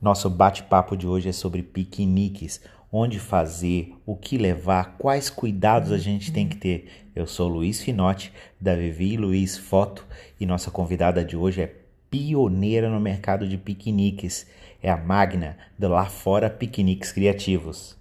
[0.00, 2.58] Nosso bate-papo de hoje é sobre piqueniques,
[2.90, 7.10] onde fazer, o que levar, quais cuidados a gente tem que ter.
[7.14, 10.06] Eu sou Luiz Finotti, da Vivi Luiz Foto,
[10.40, 11.66] e nossa convidada de hoje é
[12.08, 14.46] pioneira no mercado de piqueniques.
[14.82, 17.98] É a Magna, do Lá Fora Piqueniques Criativos.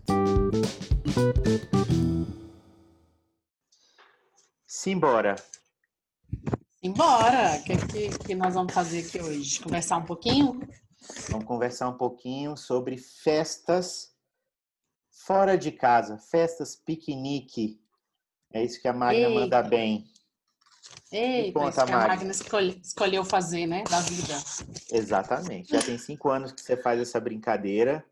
[4.66, 5.36] Simbora!
[6.82, 7.58] Embora!
[7.58, 9.60] O que, que, que nós vamos fazer aqui hoje?
[9.60, 10.62] Conversar um pouquinho?
[11.30, 14.14] Vamos conversar um pouquinho sobre festas
[15.10, 17.82] fora de casa, festas piquenique.
[18.52, 19.40] É isso que a Magna Eita.
[19.40, 20.06] manda bem.
[21.12, 24.34] Ei, conta, que a Magna escolhe, escolheu fazer, né, da vida.
[24.92, 25.72] Exatamente.
[25.72, 28.06] Já tem cinco anos que você faz essa brincadeira.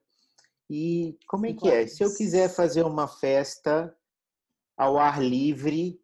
[0.69, 1.87] E como é que é?
[1.87, 3.95] Se eu quiser fazer uma festa
[4.75, 6.01] ao ar livre,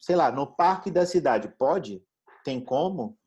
[0.00, 2.02] sei lá, no parque da cidade, pode?
[2.44, 3.17] Tem como?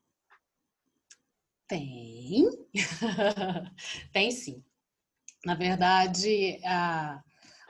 [1.72, 2.50] Tem.
[4.12, 4.62] Tem sim.
[5.46, 7.24] Na verdade, a,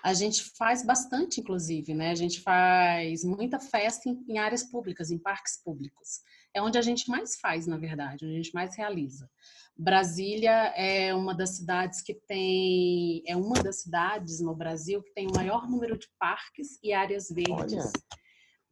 [0.03, 2.09] a gente faz bastante, inclusive, né?
[2.09, 6.21] A gente faz muita festa em, em, áreas públicas, em parques públicos.
[6.51, 9.29] É onde a gente mais faz, na verdade, onde a gente mais realiza.
[9.77, 15.27] Brasília é uma das cidades que tem, é uma das cidades no Brasil que tem
[15.27, 17.85] o maior número de parques e áreas verdes.
[17.85, 18.17] Olha.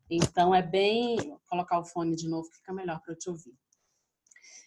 [0.10, 3.54] Então é bem, Vou colocar o fone de novo, fica melhor para eu te ouvir.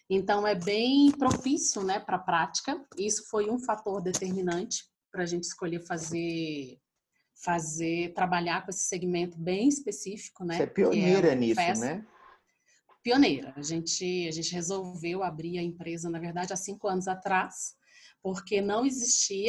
[0.09, 2.83] Então, é bem propício né, para a prática.
[2.97, 6.79] Isso foi um fator determinante para a gente escolher fazer,
[7.43, 10.43] fazer, trabalhar com esse segmento bem específico.
[10.43, 11.85] Né, Você é pioneira é nisso, festa.
[11.85, 12.05] né?
[13.01, 13.53] Pioneira.
[13.55, 17.75] A gente, a gente resolveu abrir a empresa, na verdade, há cinco anos atrás,
[18.21, 19.47] porque não existia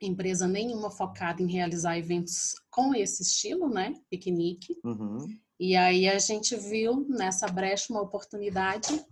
[0.00, 3.94] empresa nenhuma focada em realizar eventos com esse estilo, né?
[4.08, 4.78] Piquenique.
[4.84, 5.26] Uhum.
[5.58, 9.04] E aí a gente viu nessa brecha uma oportunidade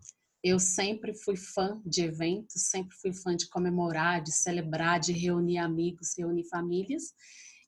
[0.43, 5.59] eu sempre fui fã de eventos, sempre fui fã de comemorar, de celebrar, de reunir
[5.59, 7.13] amigos, reunir famílias.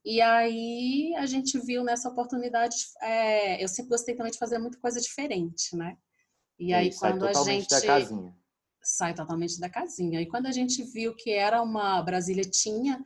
[0.05, 4.79] E aí a gente viu nessa oportunidade, é, eu sempre gostei também de fazer muita
[4.79, 5.97] coisa diferente, né?
[6.59, 8.37] E, aí quando a gente da casinha.
[8.83, 10.21] sai totalmente da casinha.
[10.21, 13.03] E quando a gente viu que era uma Brasília tinha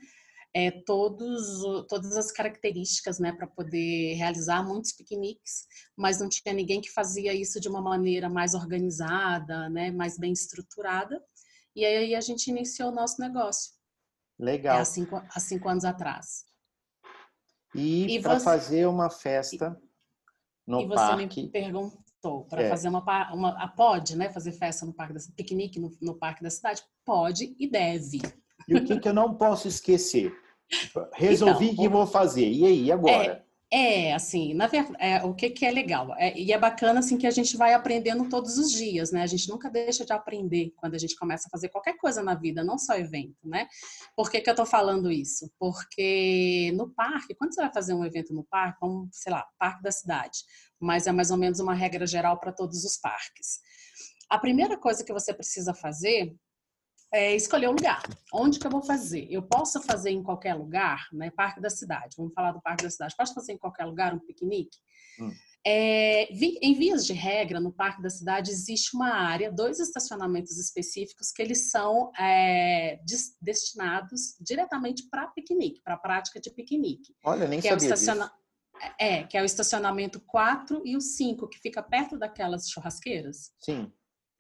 [0.55, 5.67] é, todos, todas as características né, para poder realizar muitos piqueniques,
[5.97, 10.33] mas não tinha ninguém que fazia isso de uma maneira mais organizada, né, mais bem
[10.33, 11.21] estruturada.
[11.75, 13.73] E aí a gente iniciou o nosso negócio.
[14.39, 14.77] Legal.
[14.77, 16.45] É, há, cinco, há cinco anos atrás.
[17.75, 18.45] E, e para você...
[18.45, 19.77] fazer uma festa
[20.65, 21.25] no e parque...
[21.25, 22.69] E você me perguntou, para é.
[22.69, 23.69] fazer uma, uma...
[23.69, 24.33] Pode, né?
[24.33, 26.81] Fazer festa no parque, da, piquenique no, no parque da cidade?
[27.05, 28.21] Pode e deve.
[28.69, 30.44] E o que, que eu não posso esquecer?
[31.15, 32.49] Resolvi então, que vou fazer.
[32.49, 33.45] E aí, agora?
[33.71, 36.15] É, é assim, na verdade, é, o que, que é legal?
[36.17, 39.23] É, e é bacana, assim, que a gente vai aprendendo todos os dias, né?
[39.23, 42.35] A gente nunca deixa de aprender quando a gente começa a fazer qualquer coisa na
[42.35, 43.67] vida, não só evento, né?
[44.17, 45.51] Por que, que eu tô falando isso?
[45.59, 49.83] Porque no parque, quando você vai fazer um evento no parque, como, sei lá, parque
[49.83, 50.39] da cidade,
[50.79, 53.59] mas é mais ou menos uma regra geral para todos os parques.
[54.31, 56.35] A primeira coisa que você precisa fazer
[57.15, 58.03] é, escolher o lugar.
[58.33, 59.29] Onde que eu vou fazer?
[59.31, 61.31] Eu posso fazer em qualquer lugar, né?
[61.31, 62.17] Parque da cidade.
[62.19, 63.15] Vamos falar do Parque da cidade.
[63.17, 64.77] Posso fazer em qualquer lugar um piquenique?
[65.21, 65.31] Hum.
[65.67, 71.33] É, em vias de regra, no Parque da Cidade existe uma área, dois estacionamentos específicos
[71.33, 73.01] que eles são é,
[73.41, 77.15] destinados diretamente para piquenique, para a prática de piquenique.
[77.25, 78.33] Olha, nem que sabia é o estaciona...
[78.99, 83.53] É, que é o estacionamento 4 e o 5, que fica perto daquelas churrasqueiras.
[83.61, 83.91] Sim.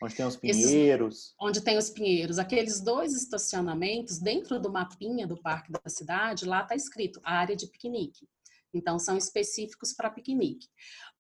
[0.05, 1.17] Onde tem os pinheiros.
[1.17, 2.39] Esses, onde tem os pinheiros.
[2.39, 7.67] Aqueles dois estacionamentos, dentro do mapinha do Parque da Cidade, lá está escrito área de
[7.67, 8.29] piquenique.
[8.73, 10.69] Então, são específicos para piquenique.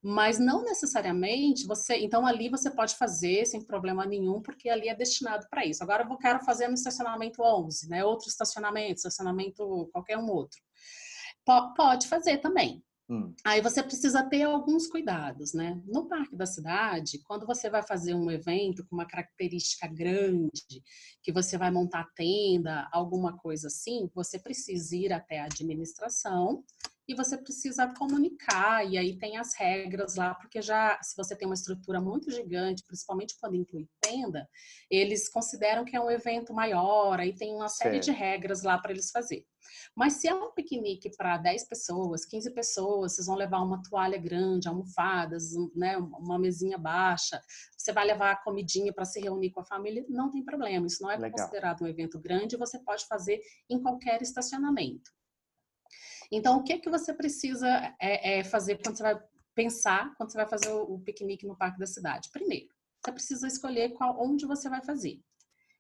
[0.03, 1.97] Mas não necessariamente você.
[1.97, 5.83] Então, ali você pode fazer sem problema nenhum, porque ali é destinado para isso.
[5.83, 8.05] Agora, eu quero fazer no estacionamento 11, né?
[8.05, 10.61] Outro estacionamento, estacionamento qualquer um outro.
[11.77, 12.85] Pode fazer também.
[13.09, 13.35] Hum.
[13.45, 15.79] Aí você precisa ter alguns cuidados, né?
[15.87, 20.83] No parque da cidade, quando você vai fazer um evento com uma característica grande,
[21.23, 26.65] que você vai montar tenda, alguma coisa assim, você precisa ir até a administração
[27.07, 31.47] e você precisa comunicar, e aí tem as regras lá, porque já se você tem
[31.47, 34.49] uma estrutura muito gigante, principalmente quando inclui tenda,
[34.91, 38.93] eles consideram que é um evento maior, aí tem uma série de regras lá para
[38.93, 39.45] eles fazer.
[39.95, 44.19] Mas se é um piquenique para 10 pessoas, 15 pessoas, vocês vão levar uma toalha
[44.19, 47.41] grande, almofadas, né, uma mesinha baixa,
[47.77, 51.03] você vai levar a comidinha para se reunir com a família, não tem problema, isso
[51.03, 51.33] não é Legal.
[51.33, 55.11] considerado um evento grande, você pode fazer em qualquer estacionamento.
[56.37, 57.69] Então, o que que você precisa
[58.01, 59.23] é, é fazer quando você vai
[59.55, 62.29] pensar, quando você vai fazer o, o, piquenique no parque da cidade?
[62.33, 62.67] Primeiro,
[63.01, 65.21] você precisa escolher qual, onde você vai fazer.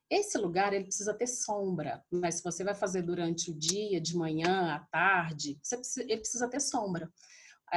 [0.09, 4.17] Esse lugar ele precisa ter sombra, mas se você vai fazer durante o dia, de
[4.17, 7.11] manhã, à tarde, precisa, ele precisa ter sombra.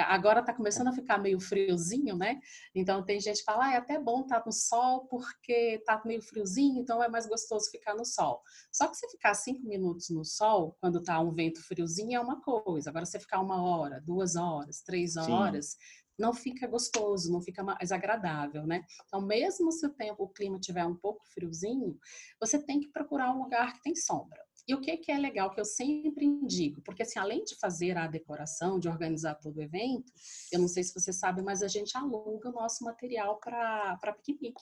[0.03, 2.39] Agora está começando a ficar meio friozinho, né?
[2.75, 6.01] Então tem gente que fala, ah, é até bom estar tá no sol porque tá
[6.05, 8.41] meio friozinho, então é mais gostoso ficar no sol.
[8.71, 12.41] Só que se ficar cinco minutos no sol, quando tá um vento friozinho, é uma
[12.41, 12.89] coisa.
[12.89, 15.77] Agora, você ficar uma hora, duas horas, três horas, Sim.
[16.17, 18.83] não fica gostoso, não fica mais agradável, né?
[19.05, 21.97] Então, mesmo se o tempo, o clima tiver um pouco friozinho,
[22.39, 24.46] você tem que procurar um lugar que tem sombra.
[24.67, 27.97] E o que, que é legal, que eu sempre indico, porque assim, além de fazer
[27.97, 30.11] a decoração, de organizar todo o evento,
[30.51, 34.61] eu não sei se você sabe, mas a gente aluga o nosso material para piquenique.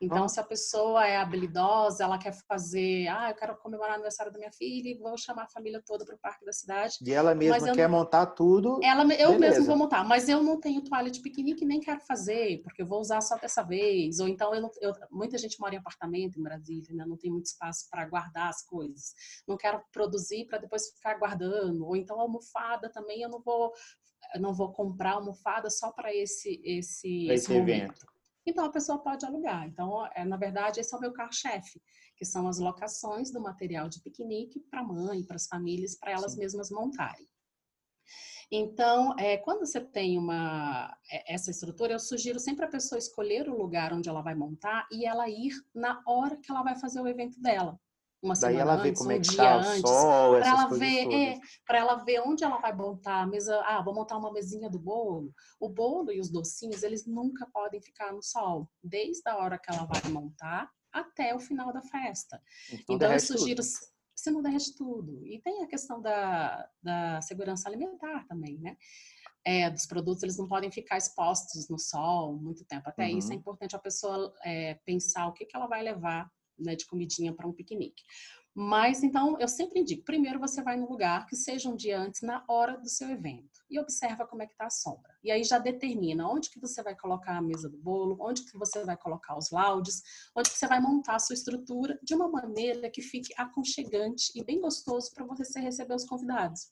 [0.00, 4.30] Então, se a pessoa é habilidosa, ela quer fazer, ah, eu quero comemorar o aniversário
[4.30, 6.96] da minha filha e vou chamar a família toda para o parque da cidade.
[7.00, 7.98] E ela mesma quer não...
[7.98, 8.78] montar tudo.
[8.82, 12.60] Ela, eu mesma vou montar, mas eu não tenho toalha de piquenique nem quero fazer,
[12.62, 14.20] porque eu vou usar só dessa vez.
[14.20, 17.06] Ou então, eu não, eu, muita gente mora em apartamento em Brasília, né?
[17.06, 19.14] não tem muito espaço para guardar as coisas.
[19.48, 21.86] Não quero produzir para depois ficar guardando.
[21.86, 23.72] Ou então, almofada também, eu não vou,
[24.34, 28.15] eu não vou comprar almofada só para esse, esse, esse, esse evento.
[28.46, 29.66] Então a pessoa pode alugar.
[29.66, 31.82] Então, é, na verdade, esse é o meu carro-chefe,
[32.16, 36.12] que são as locações do material de piquenique para a mãe, para as famílias, para
[36.12, 36.38] elas Sim.
[36.38, 37.28] mesmas montarem.
[38.50, 43.48] Então, é, quando você tem uma, é, essa estrutura, eu sugiro sempre a pessoa escolher
[43.48, 47.00] o lugar onde ela vai montar e ela ir na hora que ela vai fazer
[47.00, 47.78] o evento dela
[48.26, 51.12] uma Daí semana ela vê antes, como é um que tá antes, para ela ver,
[51.12, 53.60] é, para ela ver onde ela vai montar a mesa.
[53.64, 55.32] Ah, vou montar uma mesinha do bolo.
[55.58, 59.72] O bolo e os docinhos, eles nunca podem ficar no sol, desde a hora que
[59.72, 62.40] ela vai montar até o final da festa.
[62.72, 63.86] Então, então eu sugiro tudo.
[64.14, 65.24] se não derrete tudo.
[65.26, 68.76] E tem a questão da, da segurança alimentar também, né?
[69.44, 72.88] É, dos produtos, eles não podem ficar expostos no sol muito tempo.
[72.88, 73.18] Até uhum.
[73.18, 76.86] isso é importante a pessoa é, pensar o que, que ela vai levar né, de
[76.86, 78.02] comidinha para um piquenique.
[78.58, 82.22] Mas então eu sempre indico, primeiro você vai no lugar que seja um dia antes,
[82.22, 85.14] na hora do seu evento, e observa como é que está a sombra.
[85.22, 88.56] E aí já determina onde que você vai colocar a mesa do bolo, onde que
[88.56, 90.02] você vai colocar os laudes,
[90.34, 94.42] onde que você vai montar a sua estrutura de uma maneira que fique aconchegante e
[94.42, 96.70] bem gostoso para você receber os convidados.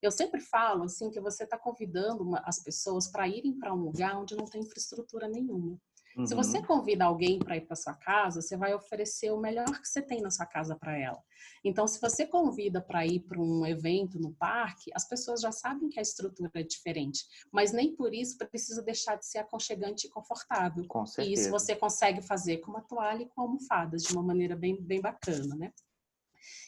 [0.00, 3.82] Eu sempre falo assim que você está convidando uma, as pessoas para irem para um
[3.82, 5.78] lugar onde não tem infraestrutura nenhuma.
[6.16, 6.26] Uhum.
[6.26, 9.86] Se você convida alguém para ir para sua casa, você vai oferecer o melhor que
[9.86, 11.22] você tem na sua casa para ela.
[11.62, 15.90] Então, se você convida para ir para um evento no parque, as pessoas já sabem
[15.90, 20.10] que a estrutura é diferente, mas nem por isso precisa deixar de ser aconchegante e
[20.10, 20.86] confortável.
[20.88, 21.28] Com certeza.
[21.28, 24.80] E isso você consegue fazer com uma toalha e com almofadas de uma maneira bem,
[24.80, 25.70] bem bacana, né?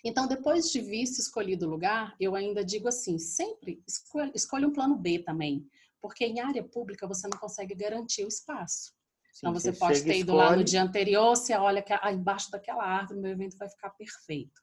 [0.05, 4.73] Então, depois de visto escolhido o lugar, eu ainda digo assim: sempre escolha, escolha um
[4.73, 5.67] plano B também,
[6.03, 8.98] porque em área pública você não consegue garantir o espaço.
[9.39, 10.51] Sim, então você, você pode ter ido escolhe...
[10.51, 13.91] lá no dia anterior, você olha que ah, embaixo daquela árvore meu evento vai ficar
[13.91, 14.61] perfeito.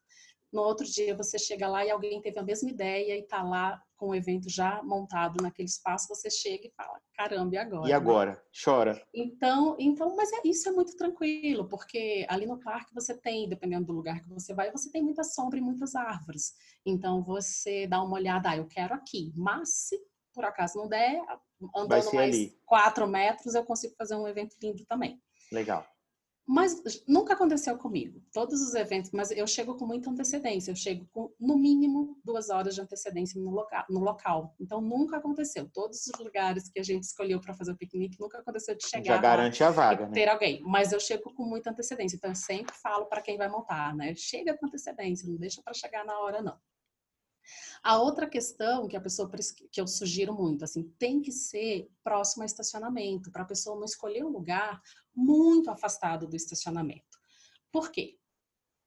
[0.52, 3.82] No outro dia você chega lá e alguém teve a mesma ideia e está lá
[3.96, 7.88] com o evento já montado naquele espaço, você chega e fala, caramba, e agora?
[7.88, 8.30] E agora?
[8.32, 8.38] Né?
[8.62, 9.02] Chora.
[9.14, 13.86] Então, então, mas é, isso é muito tranquilo, porque ali no parque você tem, dependendo
[13.86, 16.52] do lugar que você vai, você tem muita sombra e muitas árvores.
[16.84, 19.32] Então você dá uma olhada, ah, eu quero aqui.
[19.34, 19.98] Mas se
[20.36, 21.18] por acaso não der,
[21.74, 22.60] andando mais ali.
[22.66, 25.18] quatro metros, eu consigo fazer um evento lindo também.
[25.50, 25.86] Legal.
[26.46, 28.22] Mas nunca aconteceu comigo.
[28.32, 30.70] Todos os eventos, mas eu chego com muita antecedência.
[30.70, 33.84] Eu chego com, no mínimo, duas horas de antecedência no local.
[33.90, 34.54] No local.
[34.60, 35.68] Então, nunca aconteceu.
[35.74, 39.16] Todos os lugares que a gente escolheu para fazer o piquenique, nunca aconteceu de chegar.
[39.16, 40.12] Já garante a vaga, né?
[40.12, 40.62] Ter alguém.
[40.62, 42.14] Mas eu chego com muita antecedência.
[42.14, 44.14] Então, eu sempre falo para quem vai montar, né?
[44.14, 46.56] Chega com antecedência, não deixa para chegar na hora, não.
[47.82, 49.30] A outra questão que a pessoa
[49.70, 53.84] que eu sugiro muito, assim, tem que ser próximo a estacionamento, para a pessoa não
[53.84, 54.82] escolher um lugar
[55.14, 57.16] muito afastado do estacionamento.
[57.72, 58.18] Por quê?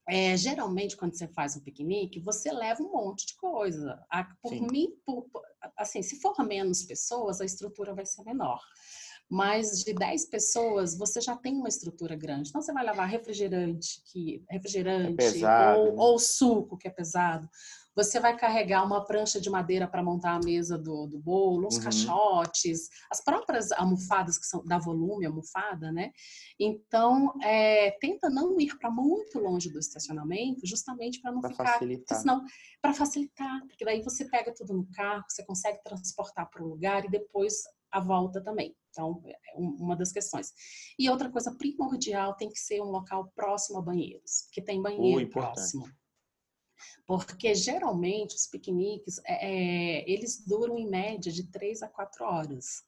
[0.10, 4.04] É, geralmente, quando você faz um piquenique, você leva um monte de coisa.
[4.42, 4.68] Por Sim.
[4.72, 5.28] mim, por,
[5.78, 8.60] assim, se for menos pessoas, a estrutura vai ser menor.
[9.30, 12.50] Mas de 10 pessoas, você já tem uma estrutura grande.
[12.50, 15.94] Então, você vai levar refrigerante, que, refrigerante é pesado, ou, né?
[15.98, 17.48] ou suco, que é pesado.
[18.00, 21.76] Você vai carregar uma prancha de madeira para montar a mesa do, do bolo, uns
[21.76, 21.84] uhum.
[21.84, 26.14] caixotes, as próprias almofadas que são da volume, almofada, né?
[26.58, 31.74] Então, é, tenta não ir para muito longe do estacionamento, justamente para não pra ficar.
[31.74, 32.18] Facilitar.
[32.18, 32.46] Senão,
[32.82, 37.04] para facilitar, porque daí você pega tudo no carro, você consegue transportar para o lugar
[37.04, 38.74] e depois a volta também.
[38.92, 40.54] Então, é uma das questões.
[40.98, 45.28] E outra coisa primordial tem que ser um local próximo a banheiros, que tem banheiro
[45.28, 45.86] uh, próximo.
[47.06, 52.84] Porque geralmente os piqueniques, é, é, eles duram em média de três a quatro horas.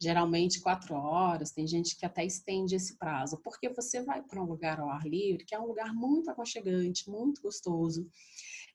[0.00, 4.46] geralmente quatro horas, tem gente que até estende esse prazo, porque você vai para um
[4.46, 8.08] lugar ao ar livre, que é um lugar muito aconchegante, muito gostoso.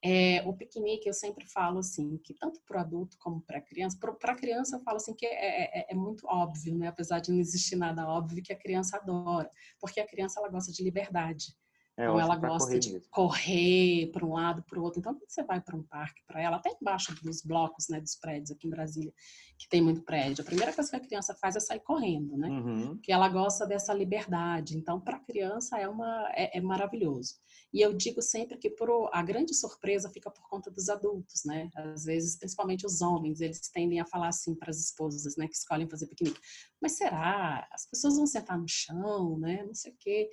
[0.04, 3.62] É, o piquenique, eu sempre falo assim, que tanto para o adulto como para a
[3.62, 6.88] criança, para a criança eu falo assim que é, é, é, muito óbvio, né?
[6.88, 10.74] apesar de não existir nada óbvio, que a criança adora, porque a criança ela gosta
[10.74, 11.56] de liberdade.
[11.96, 13.08] É, então ela gosta de mesmo.
[13.12, 15.00] correr para um lado, para o outro.
[15.00, 18.16] Então, quando você vai para um parque, para ela, até embaixo dos blocos, né, dos
[18.16, 19.14] prédios aqui em Brasília,
[19.60, 22.50] que tem muito prédio, a primeira coisa que a criança faz é sair correndo, né?
[22.50, 22.88] Uhum.
[22.96, 24.76] Porque ela gosta dessa liberdade.
[24.76, 27.36] Então, para a criança é uma é, é, maravilhoso.
[27.72, 31.70] E eu digo sempre que pro, a grande surpresa fica por conta dos adultos, né?
[31.76, 35.56] Às vezes, principalmente os homens, eles tendem a falar assim para as esposas, né, que
[35.56, 36.40] escolhem fazer piquenique.
[36.82, 37.68] Mas será?
[37.72, 39.64] As pessoas vão sentar no chão, né?
[39.64, 40.30] Não sei o quê.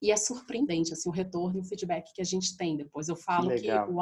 [0.00, 3.08] E é surpreendente assim o retorno e o feedback que a gente tem depois.
[3.08, 4.00] Eu falo que, que o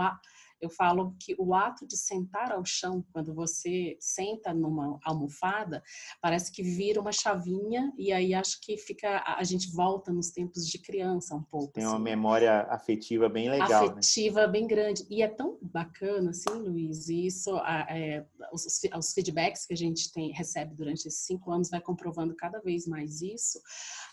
[0.63, 5.83] eu falo que o ato de sentar ao chão, quando você senta numa almofada,
[6.21, 10.69] parece que vira uma chavinha e aí acho que fica a gente volta nos tempos
[10.69, 11.73] de criança um pouco.
[11.73, 11.93] Tem assim.
[11.93, 13.69] uma memória afetiva bem legal.
[13.69, 13.93] Né?
[13.93, 14.53] Afetiva né?
[14.53, 17.09] bem grande e é tão bacana, assim, Luiz.
[17.09, 18.65] E isso, é, os,
[18.97, 22.87] os feedbacks que a gente tem recebe durante esses cinco anos vai comprovando cada vez
[22.87, 23.61] mais isso.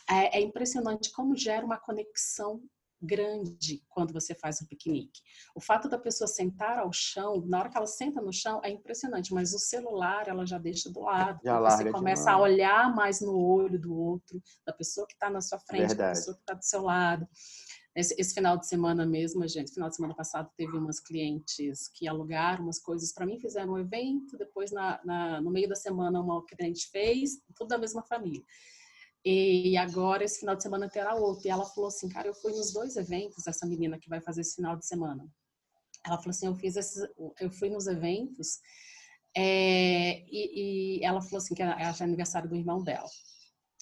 [0.09, 2.61] É, é impressionante como gera uma conexão
[3.01, 5.21] grande quando você faz um piquenique.
[5.55, 8.69] O fato da pessoa sentar ao chão, na hora que ela senta no chão, é
[8.69, 11.39] impressionante, mas o celular ela já deixa do lado.
[11.43, 15.41] Já você começa a olhar mais no olho do outro, da pessoa que está na
[15.41, 15.97] sua frente, Verdade.
[15.97, 17.27] da pessoa que está do seu lado.
[17.95, 22.07] Esse, esse, final de semana mesmo, gente, final de semana passado teve umas clientes que
[22.07, 26.21] alugaram umas coisas para mim, fizeram um evento, depois na, na, no meio da semana
[26.21, 28.43] uma cliente fez, tudo da mesma família.
[29.25, 31.47] E agora, esse final de semana, terá outro.
[31.47, 34.41] E ela falou assim, cara, eu fui nos dois eventos, essa menina que vai fazer
[34.41, 35.27] esse final de semana.
[36.05, 37.07] Ela falou assim, eu fiz esses,
[37.39, 38.59] eu fui nos eventos
[39.35, 43.09] é, e, e, ela falou assim que era aniversário do irmão dela.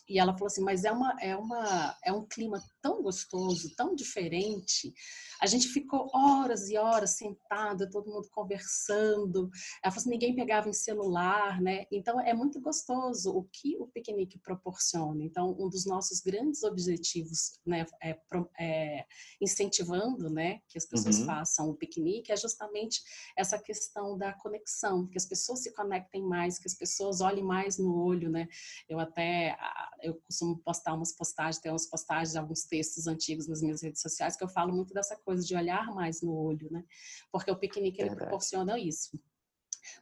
[0.10, 3.94] E ela falou assim, mas é uma é uma é um clima tão gostoso, tão
[3.94, 4.94] diferente.
[5.41, 9.50] A gente ficou horas e horas sentada, todo mundo conversando.
[9.84, 11.86] Ela falou assim, ninguém pegava em celular, né?
[11.91, 15.22] Então é muito gostoso o que o piquenique proporciona.
[15.22, 18.17] Então um dos nossos grandes objetivos, né, é,
[18.58, 19.06] é
[19.41, 21.25] incentivando, né, que as pessoas uhum.
[21.25, 23.01] façam o piquenique é justamente
[23.36, 27.77] essa questão da conexão, que as pessoas se conectem mais, que as pessoas olhem mais
[27.77, 28.48] no olho, né?
[28.88, 29.58] Eu até
[30.01, 32.77] eu costumo postar umas postagens, tem umas postagens, alguns textos
[33.08, 36.34] antigos nas minhas redes sociais que eu falo muito dessa coisa de olhar mais no
[36.34, 36.84] olho, né?
[37.32, 39.20] Porque o piquenique ele proporciona isso.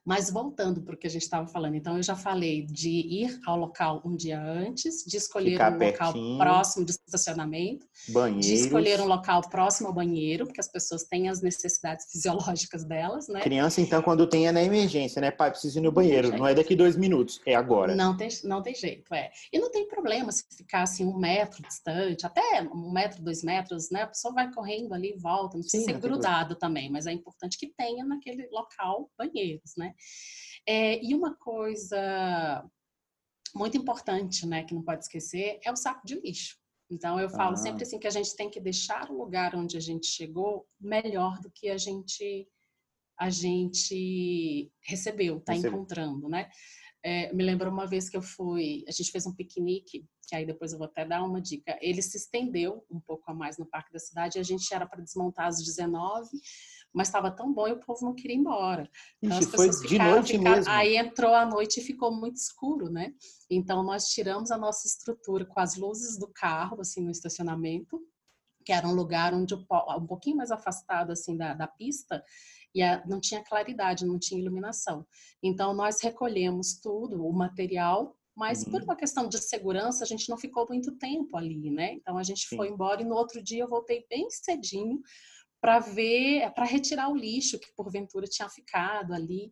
[0.03, 3.39] Mas voltando para o que a gente estava falando, então eu já falei de ir
[3.45, 6.33] ao local um dia antes, de escolher Ficar um pertinho.
[6.33, 8.45] local próximo de estacionamento, Banheiros.
[8.45, 13.27] de escolher um local próximo ao banheiro, porque as pessoas têm as necessidades fisiológicas delas,
[13.27, 13.41] né?
[13.41, 15.31] Criança, então, quando tem é na emergência, né?
[15.31, 17.95] Pai, preciso ir no banheiro, não, não é daqui dois minutos, é agora.
[17.95, 19.31] Não tem, não tem jeito, é.
[19.51, 23.89] E não tem problema se ficar assim um metro distante, até um metro, dois metros,
[23.91, 24.03] né?
[24.03, 27.11] A pessoa vai correndo ali e volta, não precisa Sim, ser grudado também, mas é
[27.11, 29.93] importante que tenha naquele local banheiros né?
[30.67, 32.65] É, e uma coisa
[33.53, 36.57] muito importante, né, que não pode esquecer, é o saco de lixo.
[36.89, 37.57] Então eu falo ah.
[37.57, 41.39] sempre assim que a gente tem que deixar o lugar onde a gente chegou melhor
[41.39, 42.47] do que a gente
[43.17, 46.49] a gente recebeu, está encontrando, né?
[47.01, 50.45] É, me lembro uma vez que eu fui, a gente fez um piquenique, que aí
[50.45, 51.77] depois eu vou até dar uma dica.
[51.81, 54.85] Ele se estendeu um pouco a mais no Parque da Cidade, e a gente era
[54.85, 56.27] para desmontar às 19
[56.95, 58.89] mas estava tão bom e o povo não queria ir embora.
[59.21, 60.71] Então, Ixi, foi de noite ficaram, mesmo.
[60.71, 63.13] Aí entrou a noite e ficou muito escuro, né?
[63.51, 67.99] Então nós tiramos a nossa estrutura com as luzes do carro, assim, no estacionamento,
[68.63, 72.23] que era um lugar onde um pouquinho mais afastado assim da, da pista
[72.73, 75.05] e a, não tinha claridade, não tinha iluminação.
[75.43, 78.71] Então nós recolhemos tudo, o material mas uhum.
[78.71, 81.93] por uma questão de segurança a gente não ficou muito tempo ali, né?
[81.93, 82.57] Então a gente Sim.
[82.57, 85.01] foi embora e no outro dia eu voltei bem cedinho
[85.61, 89.51] para ver, para retirar o lixo que porventura tinha ficado ali.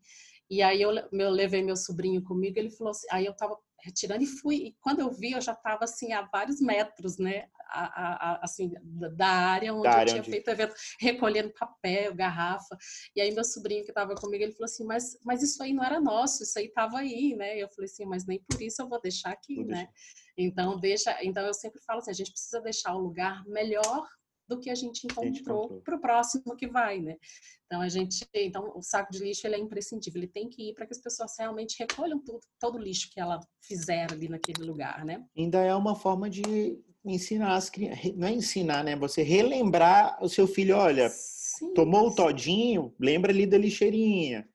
[0.50, 4.24] E aí eu, eu levei meu sobrinho comigo, ele falou assim, aí eu estava retirando
[4.24, 8.32] e fui, e quando eu vi, eu já estava assim a vários metros, né, a,
[8.32, 10.32] a, assim, da área onde da eu tinha onde...
[10.32, 12.78] feito o evento, recolhendo papel, garrafa,
[13.16, 15.84] e aí meu sobrinho que estava comigo, ele falou assim, mas, mas isso aí não
[15.84, 18.82] era nosso, isso aí estava aí, né, e eu falei assim, mas nem por isso
[18.82, 19.92] eu vou deixar aqui, vou né, deixar.
[20.38, 24.08] então deixa, então eu sempre falo assim, a gente precisa deixar o lugar melhor
[24.48, 27.18] do que a gente encontrou para o próximo que vai, né?
[27.66, 30.74] Então a gente, então o saco de lixo ele é imprescindível, ele tem que ir
[30.74, 34.64] para que as pessoas realmente recolham tudo, todo o lixo que ela fizer ali naquele
[34.64, 35.26] lugar, né?
[35.36, 38.96] Ainda é uma forma de ensinar as crianças, não é ensinar, né?
[38.96, 41.74] Você relembrar o seu filho, olha, Sim.
[41.74, 44.48] tomou o todinho, lembra ali da lixeirinha.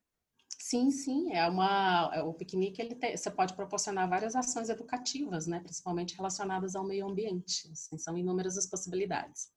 [0.61, 5.47] Sim, sim, é uma é, o piquenique ele tem, você pode proporcionar várias ações educativas,
[5.47, 7.71] né, principalmente relacionadas ao meio ambiente.
[7.73, 9.50] Assim, são inúmeras as possibilidades.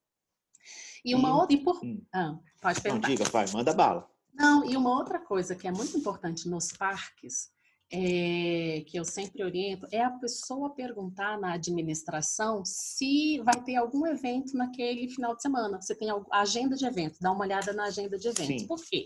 [1.03, 1.84] E uma e, outra por...
[1.84, 2.01] hum.
[2.13, 3.08] ah, pode perguntar.
[3.08, 4.08] Não diga, pai, manda bala.
[4.34, 7.50] Não, e uma outra coisa que é muito importante nos parques,
[7.91, 14.08] é, que eu sempre oriento, é a pessoa perguntar na administração se vai ter algum
[14.08, 15.81] evento naquele final de semana.
[15.81, 18.62] Você tem a agenda de evento, dá uma olhada na agenda de eventos.
[18.62, 18.67] Sim.
[18.67, 19.05] Por quê?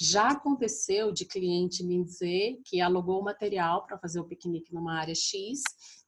[0.00, 4.98] Já aconteceu de cliente me dizer que alugou o material para fazer o piquenique numa
[4.98, 5.60] área X.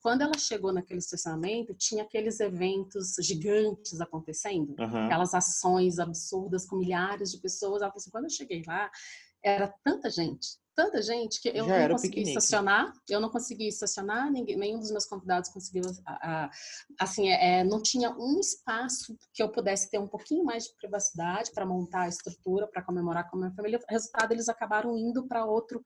[0.06, 5.06] Quando ela chegou naquele estacionamento, tinha aqueles eventos gigantes acontecendo, uhum.
[5.06, 7.82] aquelas ações absurdas com milhares de pessoas.
[7.82, 8.88] Ela falou assim: quando eu cheguei lá,
[9.42, 14.30] era tanta gente, tanta gente que eu Já não consegui estacionar, eu não consegui estacionar,
[14.30, 15.82] ninguém, nenhum dos meus convidados conseguiu,
[17.00, 20.76] assim, é, é, não tinha um espaço que eu pudesse ter um pouquinho mais de
[20.76, 23.80] privacidade para montar a estrutura, para comemorar com a minha família.
[23.88, 25.84] Resultado, eles acabaram indo para outro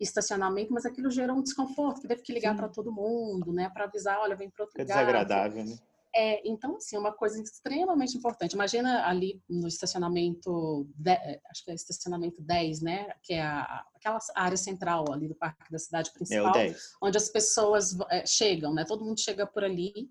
[0.00, 3.84] estacionamento, mas aquilo gerou um desconforto, que teve que ligar para todo mundo, né, para
[3.84, 4.94] avisar, olha, vem para outro é lugar.
[4.94, 5.78] É desagradável, né?
[6.14, 8.54] É, então, assim, é uma coisa extremamente importante.
[8.54, 13.12] Imagina ali no estacionamento, de, é, acho que é estacionamento 10, né?
[13.22, 17.28] Que é a, aquela área central ali do parque da cidade principal, é onde as
[17.28, 18.84] pessoas é, chegam, né?
[18.84, 20.08] Todo mundo chega por ali.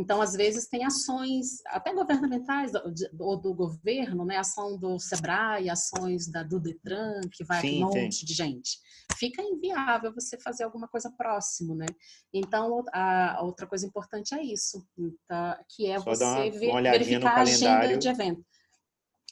[0.00, 2.72] Então, às vezes, tem ações, até governamentais,
[3.18, 4.38] ou do, do, governo, né?
[4.38, 8.78] Ação do SEBRAE, ações da, do DETRAN, que vai Sim, um monte de gente.
[9.18, 11.84] Fica inviável você fazer alguma coisa próximo, né?
[12.32, 17.36] Então, a, a outra coisa importante é isso, então, que é Só você ver, verificar
[17.36, 18.42] a agenda de evento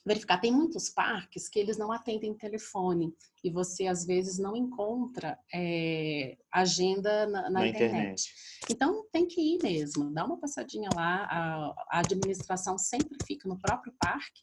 [0.09, 0.41] verificar.
[0.41, 6.37] Tem muitos parques que eles não atendem telefone e você às vezes não encontra é,
[6.51, 7.93] agenda na, na, na internet.
[7.95, 8.35] internet.
[8.71, 11.25] Então tem que ir mesmo, dá uma passadinha lá.
[11.31, 14.43] A, a administração sempre fica no próprio parque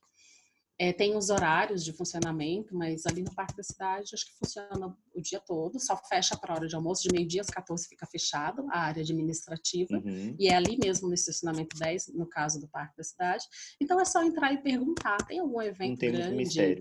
[0.78, 4.96] é, tem os horários de funcionamento, mas ali no Parque da Cidade acho que funciona
[5.14, 8.06] o dia todo, só fecha para a hora de almoço, de meio-dia às 14 fica
[8.06, 10.36] fechado a área administrativa, uhum.
[10.38, 13.46] e é ali mesmo no estacionamento 10, no caso do Parque da Cidade.
[13.82, 16.36] Então é só entrar e perguntar: tem algum evento Não tem grande?
[16.36, 16.78] Mistério.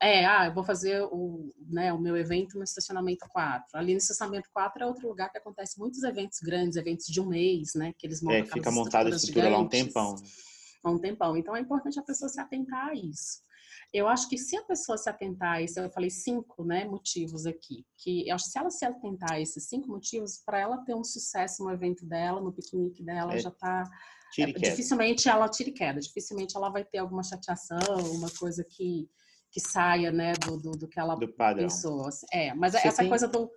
[0.00, 3.66] É, ah, eu vou fazer o, né, o meu evento no estacionamento 4.
[3.74, 7.26] Ali no estacionamento 4 é outro lugar que acontece muitos eventos grandes, eventos de um
[7.26, 7.92] mês, né?
[7.98, 9.58] Que eles montam É, fica montada a estrutura gigantes.
[9.58, 10.16] lá um tempão.
[10.84, 11.36] Há um tempão.
[11.36, 13.42] Então é importante a pessoa se atentar a isso.
[13.92, 17.46] Eu acho que se a pessoa se atentar a isso, eu falei cinco né, motivos
[17.46, 20.78] aqui, que eu acho que se ela se atentar a esses cinco motivos, para ela
[20.78, 23.84] ter um sucesso no evento dela, no piquenique dela, é, já está.
[24.36, 27.78] É, dificilmente ela tira queda, dificilmente ela vai ter alguma chateação,
[28.12, 29.08] uma coisa que,
[29.52, 32.08] que saia né, do, do, do que ela do pensou.
[32.32, 33.08] É, mas Você essa tem...
[33.08, 33.48] coisa do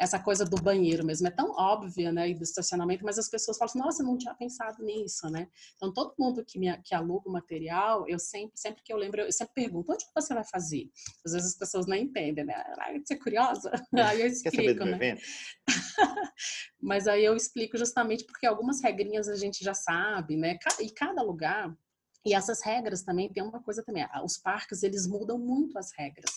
[0.00, 3.56] essa coisa do banheiro mesmo é tão óbvia, né, e do estacionamento, mas as pessoas
[3.56, 5.48] falam assim, nossa, eu não tinha pensado nisso, né?
[5.76, 9.20] Então, todo mundo que, me, que aluga o material, eu sempre, sempre que eu lembro,
[9.20, 10.90] eu sempre pergunto, onde você vai fazer?
[11.24, 12.54] Às vezes as pessoas não entendem, né?
[12.54, 13.70] Ah, você é curiosa?
[13.94, 15.16] Aí eu explico, né?
[16.82, 20.58] mas aí eu explico justamente porque algumas regrinhas a gente já sabe, né?
[20.80, 21.74] E cada lugar,
[22.26, 26.30] e essas regras também, tem uma coisa também, os parques, eles mudam muito as regras.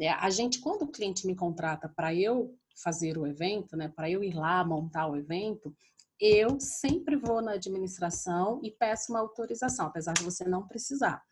[0.00, 4.10] É, a gente, quando o cliente me contrata para eu fazer o evento, né, para
[4.10, 5.74] eu ir lá montar o evento,
[6.20, 11.22] eu sempre vou na administração e peço uma autorização, apesar de você não precisar.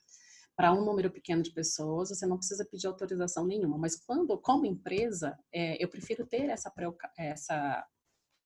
[0.56, 3.78] Para um número pequeno de pessoas, você não precisa pedir autorização nenhuma.
[3.78, 6.72] Mas quando, como empresa, é, eu prefiro ter essa,
[7.16, 7.86] essa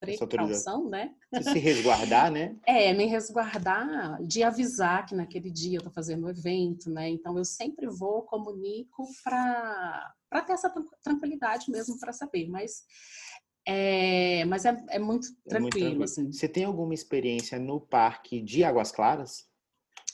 [0.04, 1.14] precaução, né?
[1.42, 2.56] Se resguardar, né?
[2.66, 7.08] É, me resguardar de avisar que naquele dia eu estou fazendo o evento, né?
[7.08, 10.14] Então eu sempre vou, comunico para
[10.46, 12.84] ter essa tranquilidade mesmo para saber, mas
[13.66, 16.04] é, mas é, é muito tranquilo, é muito tranquilo.
[16.04, 16.32] Assim.
[16.32, 19.46] Você tem alguma experiência no parque de Águas Claras?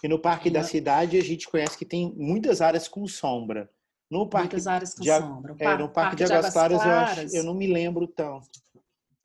[0.03, 3.71] E no parque da cidade a gente conhece que tem muitas áreas com sombra.
[4.11, 5.55] No parque muitas áreas com de, sombra.
[5.59, 8.49] É, no parque, parque de, Águas, Claras, Claras, eu, acho, eu não me lembro tanto.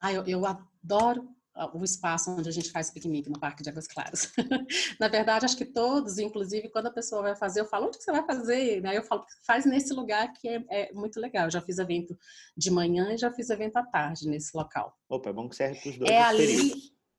[0.00, 1.36] Ah, eu, eu adoro
[1.72, 4.30] o espaço onde a gente faz piquenique no Parque de Águas Claras.
[5.00, 8.04] Na verdade, acho que todos, inclusive quando a pessoa vai fazer, eu falo, onde que
[8.04, 8.82] você vai fazer?
[8.82, 8.96] Né?
[8.96, 11.46] Eu falo, faz nesse lugar que é, é, muito legal.
[11.46, 12.16] Eu já fiz evento
[12.56, 14.94] de manhã e já fiz evento à tarde nesse local.
[15.08, 16.72] Opa, é bom que serve para os dois é ali,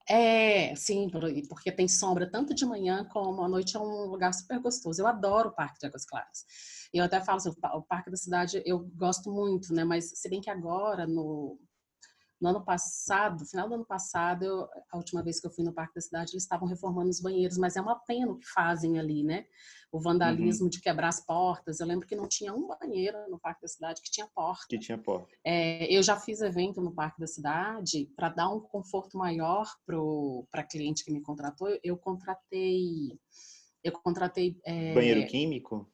[0.08, 1.10] É, sim,
[1.50, 5.02] porque tem sombra tanto de manhã como à noite é um lugar super gostoso.
[5.02, 6.46] Eu adoro o Parque de Águas Claras.
[6.94, 9.84] Eu até falo assim, o Parque da Cidade eu gosto muito, né?
[9.84, 11.60] Mas se bem que agora, no
[12.40, 15.74] no ano passado, final do ano passado, eu, a última vez que eu fui no
[15.74, 19.00] Parque da Cidade, eles estavam reformando os banheiros, mas é uma pena o que fazem
[19.00, 19.46] ali, né?
[19.92, 20.70] O vandalismo uhum.
[20.70, 21.80] de quebrar as portas.
[21.80, 24.66] Eu lembro que não tinha um banheiro no Parque da Cidade que tinha porta.
[24.70, 25.28] Que tinha porta.
[25.44, 29.66] É, eu já fiz evento no Parque da Cidade para dar um conforto maior
[30.52, 31.70] para cliente que me contratou.
[31.84, 33.18] Eu contratei.
[33.84, 34.60] Eu contratei.
[34.66, 35.90] É, banheiro químico?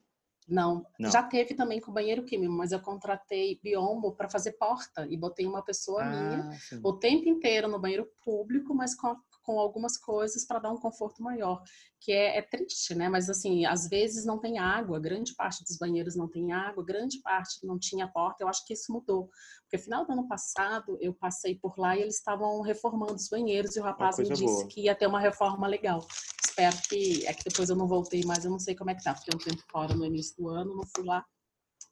[0.47, 0.85] Não.
[0.99, 1.11] não.
[1.11, 5.45] Já teve também com banheiro químico, mas eu contratei biombo para fazer porta e botei
[5.45, 6.79] uma pessoa ah, minha sim.
[6.83, 11.21] o tempo inteiro no banheiro público, mas com com algumas coisas para dar um conforto
[11.21, 11.61] maior,
[11.99, 13.09] que é, é, triste, né?
[13.09, 17.21] Mas assim, às vezes não tem água, grande parte dos banheiros não tem água, grande
[17.21, 18.43] parte não tinha porta.
[18.43, 19.29] Eu acho que isso mudou,
[19.63, 23.75] porque final do ano passado eu passei por lá e eles estavam reformando os banheiros
[23.75, 24.67] e o rapaz me disse boa.
[24.67, 26.05] que ia ter uma reforma legal.
[26.53, 29.03] Espero que é que depois eu não voltei, mas eu não sei como é que
[29.03, 31.25] tá, porque um tempo fora no início do ano, não fui lá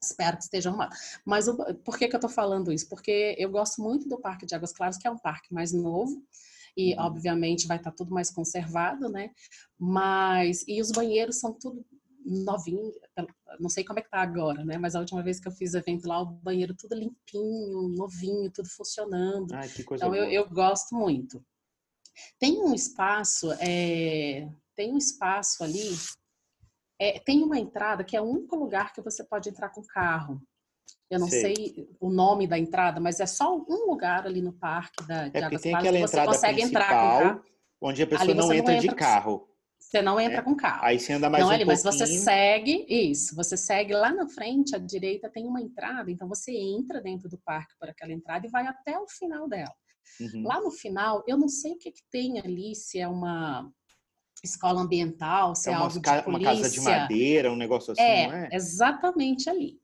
[0.04, 0.96] Espero que esteja arrumado.
[1.24, 1.46] Mas
[1.84, 2.90] por que, que eu estou falando isso?
[2.90, 6.24] Porque eu gosto muito do Parque de Águas Claras, que é um parque mais novo,
[6.76, 7.02] e uhum.
[7.02, 9.32] obviamente vai estar tá tudo mais conservado, né?
[9.78, 11.86] Mas e os banheiros são tudo
[12.26, 12.92] novinho,
[13.60, 14.78] não sei como é que tá agora, né?
[14.78, 18.70] Mas a última vez que eu fiz evento lá, o banheiro tudo limpinho, novinho, tudo
[18.70, 19.54] funcionando.
[19.54, 21.44] Ai, que coisa então eu, eu, gosto muito.
[22.40, 25.90] Tem um espaço, é, tem um espaço ali,
[27.00, 30.42] é, tem uma entrada que é o único lugar que você pode entrar com carro.
[31.10, 31.56] Eu não sei.
[31.56, 31.90] sei.
[32.00, 35.44] o nome da entrada, mas é só um lugar ali no parque da, de é
[35.44, 37.44] Águas tem aquela você consegue entrar com carro.
[37.82, 39.48] Onde a pessoa não entra, não entra, de carro.
[39.80, 40.42] Você não entra é.
[40.42, 40.86] com carro.
[40.86, 41.86] Aí você anda mais não, um ali, pouquinho.
[41.86, 46.30] Mas você segue, isso, você segue lá na frente, à direita tem uma entrada, então
[46.30, 49.74] você entra dentro do parque por aquela entrada e vai até o final dela.
[50.20, 50.44] Uhum.
[50.46, 53.72] Lá no final, eu não sei o que, que tem ali, se é uma
[54.44, 56.28] escola ambiental, se é, é algo de polícia.
[56.28, 58.50] Uma casa de madeira, um negócio assim, é, não é?
[58.52, 59.80] exatamente ali.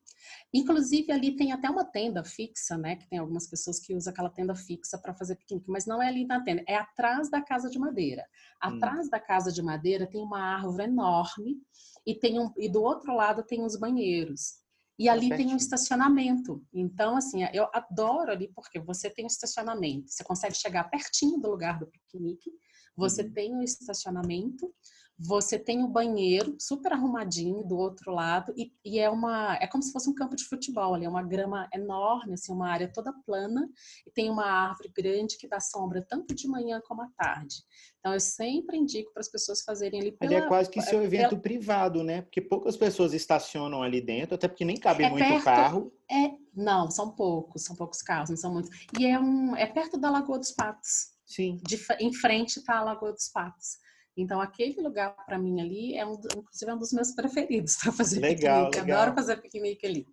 [0.53, 2.95] Inclusive, ali tem até uma tenda fixa, né?
[2.95, 6.07] Que tem algumas pessoas que usam aquela tenda fixa para fazer piquenique, mas não é
[6.07, 8.23] ali na tenda, é atrás da casa de madeira.
[8.23, 8.75] Hum.
[8.75, 9.09] Atrás hum.
[9.09, 11.57] da casa de madeira tem uma árvore enorme
[12.05, 14.65] e, tem um, e do outro lado tem os banheiros.
[14.99, 16.65] E ali tem um estacionamento.
[16.73, 20.09] Então, assim, eu adoro ali porque você tem um estacionamento.
[20.09, 22.51] Você consegue chegar pertinho do lugar do piquenique.
[22.95, 23.31] Você uhum.
[23.31, 24.73] tem um estacionamento
[25.19, 29.81] você tem o banheiro super arrumadinho do outro lado e, e, é uma é como
[29.81, 33.11] se fosse um campo de futebol ali é uma grama enorme assim uma área toda
[33.25, 33.67] plana
[34.05, 37.55] e tem uma árvore grande que dá sombra tanto de manhã como à tarde.
[37.99, 41.01] Então eu sempre indico para as pessoas fazerem ali pela, ali é quase que seu
[41.01, 41.41] evento pela...
[41.41, 42.21] privado né?
[42.21, 45.93] Porque poucas pessoas estacionam ali dentro até porque nem cabe é muito perto, carro.
[46.11, 48.69] é não são poucos são poucos carros não são muitos.
[48.99, 51.17] E é um é perto da Lagoa dos Patos.
[51.25, 51.59] Sim.
[51.63, 53.86] De, em frente está a Lagoa dos Patos
[54.17, 57.91] então, aquele lugar para mim ali é um, inclusive, é um dos meus preferidos para
[57.91, 58.81] fazer legal, piquenique.
[58.81, 59.01] Legal.
[59.01, 60.07] Adoro fazer piquenique ali.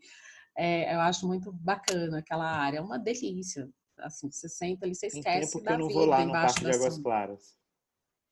[0.56, 3.68] É, eu acho muito bacana aquela área, é uma delícia.
[3.98, 6.60] Assim, você senta ali, você esquece Tem tempo que eu não vou lá no Parque
[6.64, 7.56] de Águas Claras.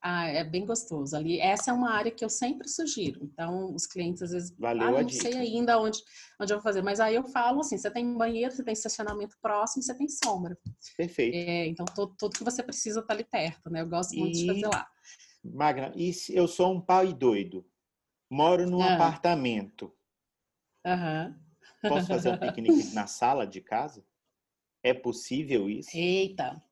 [0.05, 1.39] Ah, é bem gostoso ali.
[1.39, 3.21] Essa é uma área que eu sempre sugiro.
[3.23, 5.23] Então, os clientes às vezes, Valeu ah, não dica.
[5.23, 6.03] sei ainda onde,
[6.41, 6.83] onde eu vou fazer.
[6.83, 10.59] Mas aí eu falo assim, você tem banheiro, você tem estacionamento próximo, você tem sombra.
[10.97, 11.37] Perfeito.
[11.37, 13.83] É, então, tudo, tudo, que você precisa está ali perto, né?
[13.83, 14.41] Eu gosto muito e...
[14.41, 14.89] de fazer lá.
[15.45, 17.67] Magna, e se eu sou um pai doido,
[18.31, 18.95] moro num ah.
[18.95, 19.93] apartamento,
[20.87, 21.35] uhum.
[21.83, 24.05] posso fazer um piquenique na sala de casa?
[24.85, 25.91] É possível isso?
[25.95, 26.63] Eita,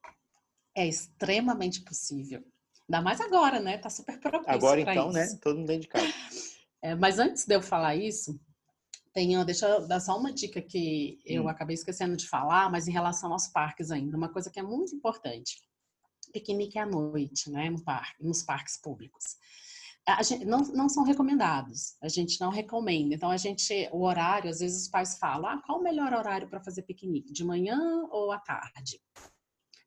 [0.76, 2.44] é extremamente possível.
[2.88, 3.78] Ainda mais agora, né?
[3.78, 5.24] Tá super propício Agora então, né?
[5.24, 5.34] isso.
[5.34, 5.40] né?
[5.42, 6.06] Todo mundo dentro de casa.
[6.82, 8.40] É, mas antes de eu falar isso,
[9.12, 11.48] tenho, deixa eu dar só uma dica que eu hum.
[11.48, 14.94] acabei esquecendo de falar, mas em relação aos parques ainda, uma coisa que é muito
[14.94, 15.62] importante
[16.30, 19.36] piquenique à noite, né, no parque, nos parques públicos.
[20.22, 23.14] Gente, não, não, são recomendados, a gente não recomenda.
[23.14, 26.48] Então, a gente, o horário, às vezes os pais falam, ah, qual o melhor horário
[26.48, 27.78] para fazer piquenique, de manhã
[28.10, 29.00] ou à tarde?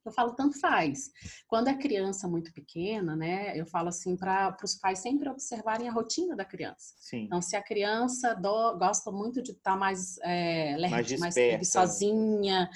[0.05, 1.11] Eu falo, tanto faz.
[1.47, 5.91] Quando é criança muito pequena, né, eu falo assim para os pais sempre observarem a
[5.91, 6.93] rotina da criança.
[6.97, 7.23] Sim.
[7.23, 11.35] Então, se a criança do, gosta muito de estar tá mais, é, mais, mais
[11.69, 12.69] sozinha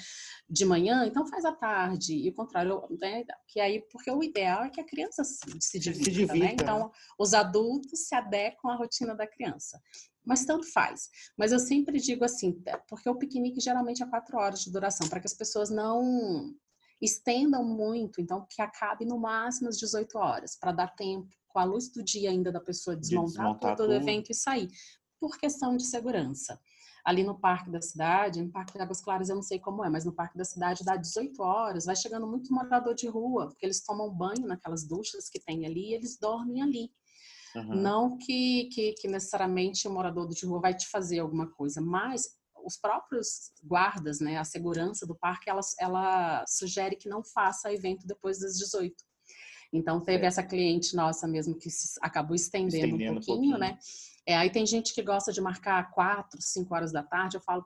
[0.48, 2.14] de manhã, então faz à tarde.
[2.14, 5.78] E o contrário, né, que aí, porque o ideal é que a criança se, se
[5.78, 6.52] divirta, se divirta né?
[6.52, 9.80] Então, os adultos se adequam à rotina da criança
[10.28, 11.08] mas tanto faz.
[11.38, 15.20] Mas eu sempre digo assim, porque o piquenique geralmente é quatro horas de duração, para
[15.20, 16.54] que as pessoas não
[17.00, 21.64] estendam muito, então que acabe no máximo às 18 horas, para dar tempo, com a
[21.64, 24.68] luz do dia ainda da pessoa desmontar, de desmontar todo o evento e sair,
[25.20, 26.60] por questão de segurança.
[27.04, 29.88] Ali no Parque da Cidade, no Parque de Águas Claras eu não sei como é,
[29.88, 33.64] mas no Parque da Cidade dá 18 horas, vai chegando muito morador de rua, porque
[33.64, 36.90] eles tomam banho naquelas duchas que tem ali e eles dormem ali.
[37.56, 37.74] Uhum.
[37.76, 42.36] Não que, que, que necessariamente o morador de rua vai te fazer alguma coisa, mas
[42.64, 48.06] os próprios guardas, né, a segurança do parque, ela, ela sugere que não faça evento
[48.06, 48.94] depois das 18.
[49.72, 50.26] Então, teve é.
[50.26, 51.68] essa cliente nossa mesmo que
[52.00, 53.78] acabou estendendo, estendendo um, pouquinho, um pouquinho, né?
[54.26, 57.36] É, aí tem gente que gosta de marcar 4, 5 horas da tarde.
[57.36, 57.64] Eu falo,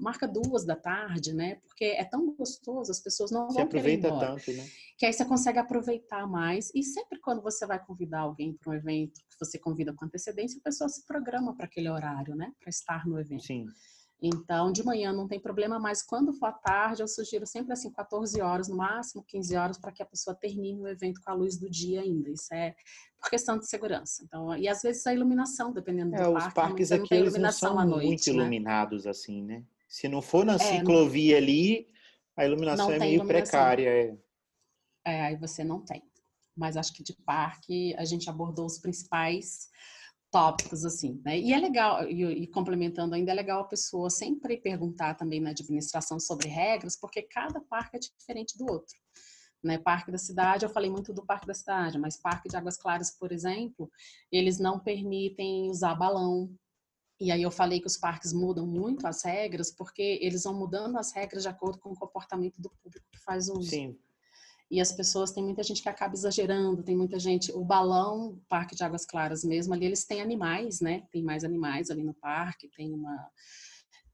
[0.00, 1.56] marca duas da tarde, né?
[1.66, 4.28] Porque é tão gostoso, as pessoas não Você vão querer ir embora.
[4.28, 4.66] tanto, né?
[4.98, 6.70] Que aí você consegue aproveitar mais.
[6.74, 10.58] E sempre quando você vai convidar alguém para um evento, que você convida com antecedência,
[10.58, 12.52] a pessoa se programa para aquele horário, né?
[12.60, 13.44] Para estar no evento.
[13.44, 13.66] Sim.
[14.22, 17.90] Então, de manhã não tem problema, mas quando for à tarde, eu sugiro sempre assim,
[17.90, 21.34] 14 horas, no máximo 15 horas, para que a pessoa termine o evento com a
[21.34, 22.30] luz do dia ainda.
[22.30, 22.74] Isso é
[23.20, 24.22] por questão de segurança.
[24.24, 27.08] Então, e às vezes a iluminação, dependendo É, do os parque, parques você não aqui
[27.10, 28.32] tem eles não são noite, muito né?
[28.38, 29.62] iluminados assim, né?
[29.88, 31.86] Se não for na É, não- ciclovia ali,
[32.36, 33.42] a iluminação Não é meio iluminação.
[33.50, 33.88] precária.
[33.88, 34.16] é.
[35.06, 36.02] É, aí você não tem.
[36.56, 39.68] Mas acho que de parque a gente abordou os principais
[40.34, 41.38] tópicos, assim, né?
[41.38, 45.50] E é legal, e, e complementando ainda, é legal a pessoa sempre perguntar também na
[45.50, 48.96] administração sobre regras, porque cada parque é diferente do outro.
[49.62, 49.78] Né?
[49.78, 53.12] Parque da cidade, eu falei muito do Parque da Cidade, mas Parque de Águas Claras,
[53.12, 53.88] por exemplo,
[54.32, 56.52] eles não permitem usar balão.
[57.20, 60.98] E aí eu falei que os parques mudam muito as regras, porque eles vão mudando
[60.98, 63.70] as regras de acordo com o comportamento do público que faz uso.
[63.70, 63.96] Sim,
[64.70, 68.42] E as pessoas, tem muita gente que acaba exagerando, tem muita gente, o balão, o
[68.48, 71.02] Parque de Águas Claras mesmo, ali eles têm animais, né?
[71.10, 73.28] Tem mais animais ali no parque, tem uma...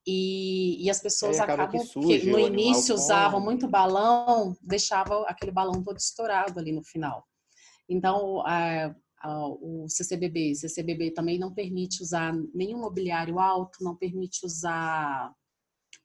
[0.07, 3.69] E, e as pessoas acaba que acabam, suja, porque no o animal início usavam muito
[3.69, 7.25] balão, deixava aquele balão todo estourado ali no final.
[7.89, 14.45] Então, a, a, o CCBB, CCBB também não permite usar nenhum mobiliário alto, não permite
[14.45, 15.33] usar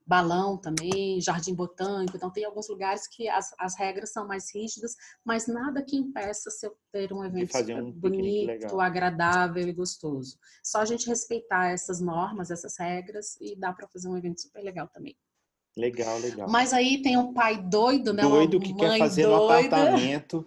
[0.06, 2.16] balão também, jardim botânico.
[2.16, 6.52] Então, tem alguns lugares que as, as regras são mais rígidas, mas nada que impeça
[6.52, 10.38] se eu ter um evento um bonito, agradável e gostoso.
[10.64, 14.62] Só a gente respeitar essas normas, essas regras, e dá para fazer um evento super
[14.62, 15.16] legal também.
[15.76, 16.50] legal, legal.
[16.50, 18.22] Mas aí tem um pai doido, né?
[18.22, 20.46] Doido que quer fazer no doida, apartamento.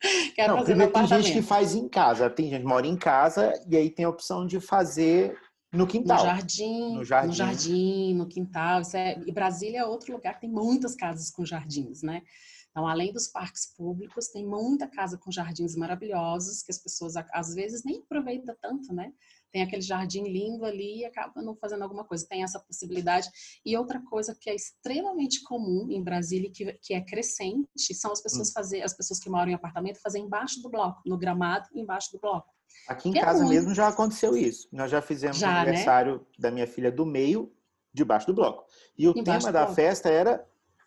[0.34, 1.46] Quer Não, fazer no primeiro tem gente que apartamento.
[1.46, 2.28] faz em casa.
[2.28, 5.34] Tem gente que mora em casa e aí tem a opção de fazer
[5.74, 6.24] no No quintal.
[6.24, 7.26] jardim, No jardim.
[7.28, 8.80] no jardim, no quintal.
[8.80, 9.20] Isso é...
[9.26, 12.22] E Brasília é outro lugar que tem muitas casas com jardins, né?
[12.70, 17.54] Então, além dos parques públicos, tem muita casa com jardins maravilhosos que as pessoas às
[17.54, 19.12] vezes nem aproveitam tanto, né?
[19.52, 22.26] Tem aquele jardim lindo ali e acaba não fazendo alguma coisa.
[22.28, 23.28] Tem essa possibilidade.
[23.64, 28.20] E outra coisa que é extremamente comum em Brasília, que, que é crescente, são as
[28.20, 28.52] pessoas Hum.
[28.52, 32.18] fazer, as pessoas que moram em apartamento fazer embaixo do bloco, no gramado, embaixo do
[32.18, 32.52] bloco.
[32.88, 33.54] Aqui em é casa muito.
[33.54, 34.68] mesmo já aconteceu isso.
[34.72, 35.60] Nós já fizemos Já, o né?
[35.60, 37.52] aniversário da minha filha do meio,
[37.92, 38.64] debaixo do bloco.
[38.98, 39.74] E o Embaixo tema da bloco.
[39.74, 40.44] festa era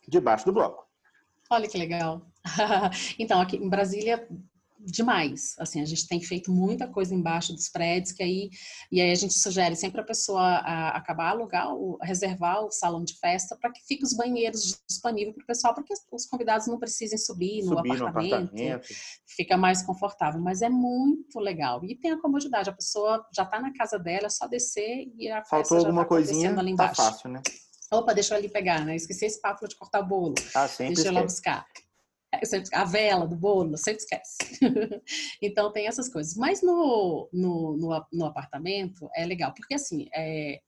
[0.07, 0.87] debaixo do bloco.
[1.49, 2.21] Olha que legal.
[3.17, 4.27] então, aqui em Brasília,
[4.79, 5.55] demais.
[5.59, 8.49] Assim, a gente tem feito muita coisa embaixo dos prédios, que aí,
[8.91, 13.03] e aí a gente sugere sempre a pessoa a, acabar alugar, o, reservar o salão
[13.03, 16.67] de festa para que fique os banheiros disponíveis para o pessoal, para que os convidados
[16.67, 18.87] não precisem subir no, Subir no apartamento, apartamento.
[19.25, 20.39] fica mais confortável.
[20.41, 21.83] Mas é muito legal.
[21.83, 25.29] E tem a comodidade, a pessoa já está na casa dela, é só descer e
[25.29, 26.95] a festa Faltou já alguma tá coisinha, ali tá embaixo.
[27.01, 27.41] fácil, né?
[27.91, 28.95] Opa, deixa eu ali pegar, né?
[28.97, 30.35] Esqueci a espátula de cortar bolo.
[30.53, 31.65] Ah, Deixa eu lá buscar.
[32.33, 32.39] É,
[32.73, 34.37] A vela do bolo, sempre esquece.
[35.41, 36.35] então tem essas coisas.
[36.35, 40.59] Mas no, no, no, no apartamento é legal, porque assim, é,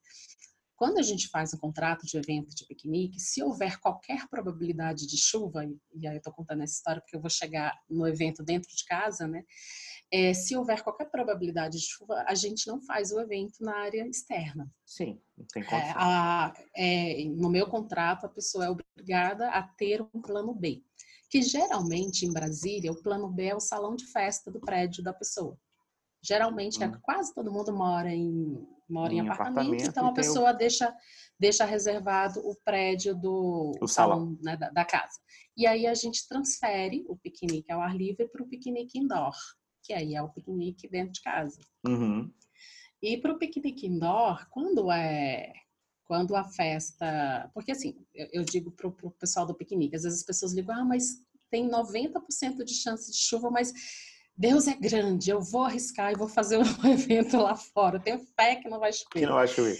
[0.77, 5.17] quando a gente faz um contrato de evento de piquenique, se houver qualquer probabilidade de
[5.17, 8.73] chuva, e, aí eu tô contando essa história porque eu vou chegar no evento dentro
[8.73, 9.43] de casa, né?
[10.11, 14.07] É, se houver qualquer probabilidade de chuva, a gente não faz o evento na área
[14.07, 14.71] externa.
[14.85, 15.93] Sim, não tem É, condição.
[15.97, 20.81] a- é, no meu contrato, a pessoa é obrigada a ter um plano B,
[21.29, 25.13] que geralmente em Brasília, o plano B é o salão de festa do prédio da
[25.13, 25.57] pessoa.
[26.21, 26.99] Geralmente, é, Hum.
[27.01, 30.93] quase todo mundo mora em, mora em, Em apartamento, apartamento então a o- pessoa deixa,
[31.39, 35.17] deixa reservado o prédio do O o salão né, da, da casa.
[35.55, 39.35] E aí a gente transfere o piquenique ao ar livre para o piquenique indoor,
[39.83, 41.59] que aí é o piquenique dentro de casa.
[41.87, 42.29] Uhum.
[43.01, 45.53] E para o piquenique indoor, quando é
[46.09, 50.21] quando a festa, porque assim, eu, eu digo para o pessoal do piquenique, às vezes
[50.21, 51.19] as pessoas ligam, ah, mas
[51.51, 53.71] tem 90% de chance de chuva, mas
[54.35, 58.25] Deus é grande, eu vou arriscar e vou fazer um evento lá fora, eu tenho
[58.35, 59.27] fé que não vai Que chover.
[59.27, 59.77] não vai chover.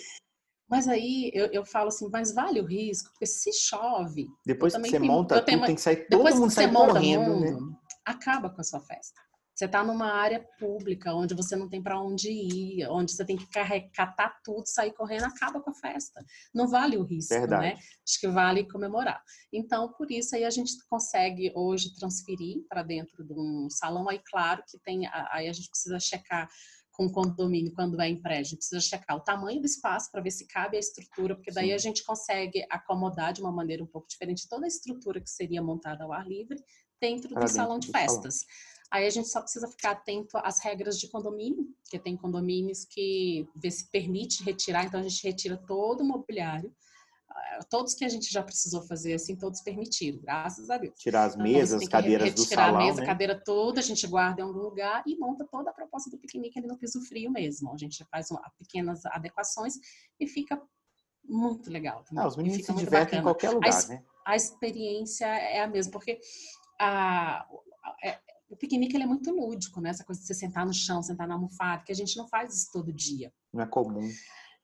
[0.70, 4.82] Mas aí eu, eu falo assim, mas vale o risco, porque se chove, Depois que
[4.84, 7.52] você tenho- monta tenho tudo, tem que sair todo que mundo sai correndo, né?
[7.54, 9.20] mundo, acaba com a sua festa.
[9.60, 13.36] Você está numa área pública, onde você não tem para onde ir, onde você tem
[13.36, 16.24] que carregar, catar tudo, sair correndo, acaba com a festa.
[16.56, 17.40] Não vale o risco, né?
[17.42, 17.74] Verdade.
[18.08, 19.22] Acho que vale comemorar.
[19.52, 24.08] Então, por isso aí a gente consegue hoje transferir para dentro de um salão.
[24.08, 26.50] Aí, claro que tem, aí a gente precisa checar
[26.94, 30.10] com o condomínio quando é em prédio, a gente precisa checar o tamanho do espaço
[30.10, 31.74] para ver se cabe a estrutura, porque daí Sim.
[31.74, 35.62] a gente consegue acomodar de uma maneira um pouco diferente toda a estrutura que seria
[35.62, 36.64] montada ao ar livre
[37.02, 38.22] dentro Pra do salão de do salão.
[38.92, 43.48] Aí a gente só precisa ficar atento às regras de condomínio, porque tem condomínios que
[43.56, 46.74] vê se permite retirar, então a gente retira todo o mobiliário,
[47.70, 50.98] todos que a gente já precisou fazer assim, todos permitidos, graças a Deus.
[50.98, 53.04] Tirar as então, mesas, as cadeiras do salão, a mesa, né?
[53.04, 56.18] a cadeira toda, a gente guarda em algum lugar e monta toda a proposta do
[56.18, 57.72] piquenique ali no piso frio mesmo.
[57.74, 59.76] A gente faz uma, pequenas adequações
[60.20, 60.62] e fica
[61.24, 62.04] muito legal.
[62.16, 64.04] Ah, os meninos se divertem em qualquer lugar, a, né?
[64.26, 66.20] A experiência é a mesma, porque
[66.80, 67.46] a,
[68.04, 69.92] é, o piquenique ele é muito lúdico, né?
[69.92, 72.56] Essa coisa de você sentar no chão, sentar na almofada, que a gente não faz
[72.56, 73.32] isso todo dia.
[73.54, 74.10] Não é comum.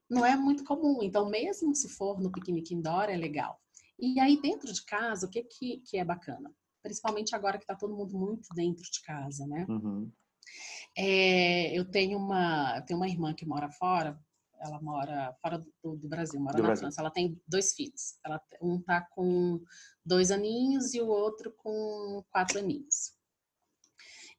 [0.10, 1.02] Não é muito comum.
[1.04, 3.60] Então, mesmo se for no piquenique indoor, é legal.
[4.00, 6.52] E aí, dentro de casa, o que, que, que é bacana?
[6.82, 9.66] Principalmente agora que está todo mundo muito dentro de casa, né?
[9.70, 10.12] Uhum.
[10.98, 14.20] É, eu tenho uma, eu tenho uma irmã que mora fora,
[14.60, 16.84] ela mora fora do, do Brasil, mora do na Brasil.
[16.84, 17.02] França.
[17.02, 18.18] Ela tem dois filhos.
[18.26, 19.62] Ela, um tá com
[20.06, 23.15] dois aninhos e o outro com quatro aninhos.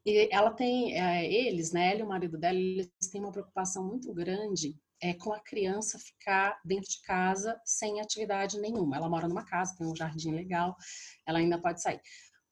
[0.07, 3.85] E ela tem, é, eles, né, ela e o marido dela, eles têm uma preocupação
[3.85, 8.97] muito grande é, com a criança ficar dentro de casa sem atividade nenhuma.
[8.97, 10.77] Ela mora numa casa, tem um jardim legal,
[11.27, 12.01] ela ainda pode sair.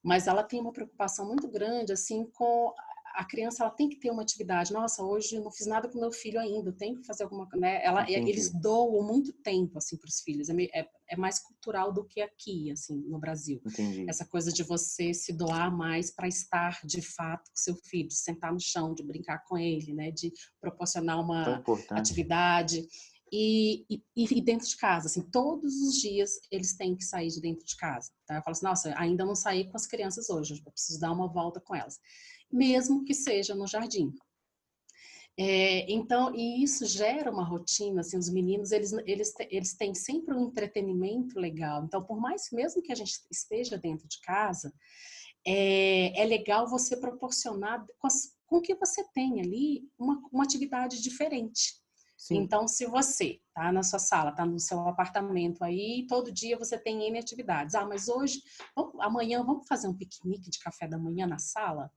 [0.02, 2.74] Mas ela tem uma preocupação muito grande, assim, com
[3.14, 4.72] a criança ela tem que ter uma atividade.
[4.72, 7.82] Nossa, hoje não fiz nada com meu filho ainda, tenho que fazer alguma né?
[7.84, 10.48] Ela, eles doam muito tempo assim para os filhos.
[10.48, 13.62] É, é, é, mais cultural do que aqui, assim, no Brasil.
[13.64, 14.04] Entendi.
[14.08, 18.16] Essa coisa de você se doar mais para estar de fato com seu filho, de
[18.16, 20.10] sentar no chão, de brincar com ele, né?
[20.10, 22.84] De proporcionar uma atividade.
[23.32, 27.40] E, e, e, dentro de casa, assim, todos os dias eles têm que sair de
[27.40, 28.12] dentro de casa.
[28.26, 28.36] Tá?
[28.36, 31.26] Eu falo assim, nossa, ainda não saí com as crianças hoje, eu preciso dar uma
[31.26, 31.98] volta com elas
[32.54, 34.12] mesmo que seja no jardim.
[35.36, 40.32] É, então, e isso gera uma rotina, assim, os meninos, eles, eles, eles têm sempre
[40.32, 41.82] um entretenimento legal.
[41.84, 44.72] Então, por mais, mesmo que a gente esteja dentro de casa,
[45.44, 51.02] é, é legal você proporcionar com, as, com que você tem ali uma, uma atividade
[51.02, 51.82] diferente.
[52.16, 52.36] Sim.
[52.36, 56.78] Então, se você tá na sua sala, tá no seu apartamento aí, todo dia você
[56.78, 57.74] tem N atividades.
[57.74, 58.40] Ah, mas hoje,
[58.74, 61.90] vamos, amanhã, vamos fazer um piquenique de café da manhã na sala?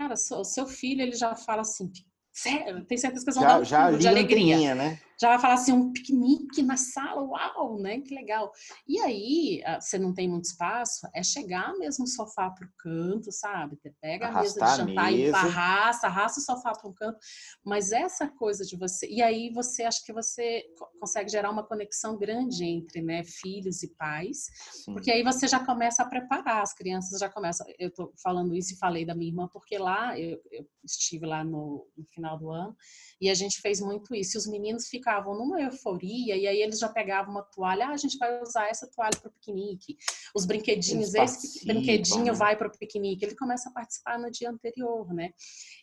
[0.00, 1.92] Cara, o seu filho, ele já fala assim,
[2.32, 4.74] Sério, tem certas pessoas já, já de alegria.
[4.74, 4.98] Né?
[5.20, 8.00] Já vai falar assim, um piquenique na sala, uau, né?
[8.00, 8.50] Que legal.
[8.88, 13.30] E aí, ah, você não tem muito espaço, é chegar mesmo o sofá pro canto,
[13.30, 13.76] sabe?
[13.76, 17.18] Você pega Arrastar a mesa de jantar e arrasta, arrasta o sofá para um canto.
[17.62, 19.06] Mas essa coisa de você.
[19.10, 20.64] E aí você acha que você
[20.98, 24.94] consegue gerar uma conexão grande entre né, filhos e pais, Sim.
[24.94, 27.66] porque aí você já começa a preparar, as crianças já começam.
[27.78, 31.44] Eu tô falando isso e falei da minha irmã, porque lá eu, eu estive lá
[31.44, 32.76] no, no final do ano,
[33.20, 34.36] e a gente fez muito isso.
[34.36, 37.96] E os meninos ficavam numa euforia, e aí eles já pegavam uma toalha, ah, a
[37.96, 39.96] gente vai usar essa toalha para o piquenique.
[40.34, 43.24] Os brinquedinhos, esse brinquedinho vai para o piquenique.
[43.24, 45.30] Ele começa a participar no dia anterior, né?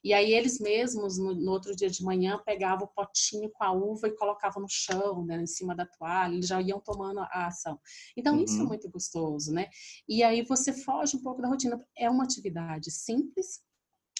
[0.03, 3.71] E aí eles mesmos, no, no outro dia de manhã, pegavam o potinho com a
[3.71, 7.47] uva e colocavam no chão, né, em cima da toalha, eles já iam tomando a
[7.47, 7.79] ação.
[8.15, 8.43] Então, uhum.
[8.43, 9.67] isso é muito gostoso, né?
[10.07, 11.79] E aí você foge um pouco da rotina.
[11.97, 13.61] É uma atividade simples,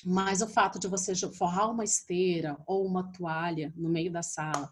[0.06, 4.70] mas o fato de você forrar uma esteira ou uma toalha no meio da sala,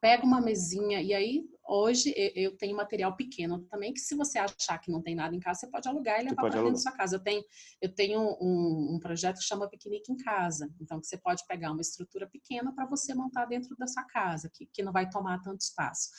[0.00, 4.78] pega uma mesinha e aí Hoje eu tenho material pequeno também, que se você achar
[4.78, 6.92] que não tem nada em casa, você pode alugar e levar para dentro da sua
[6.92, 7.16] casa.
[7.16, 7.42] Eu tenho,
[7.80, 10.70] eu tenho um, um, projeto que chama Piquenique em Casa.
[10.80, 14.66] Então, você pode pegar uma estrutura pequena para você montar dentro da sua casa, que,
[14.66, 16.10] que não vai tomar tanto espaço.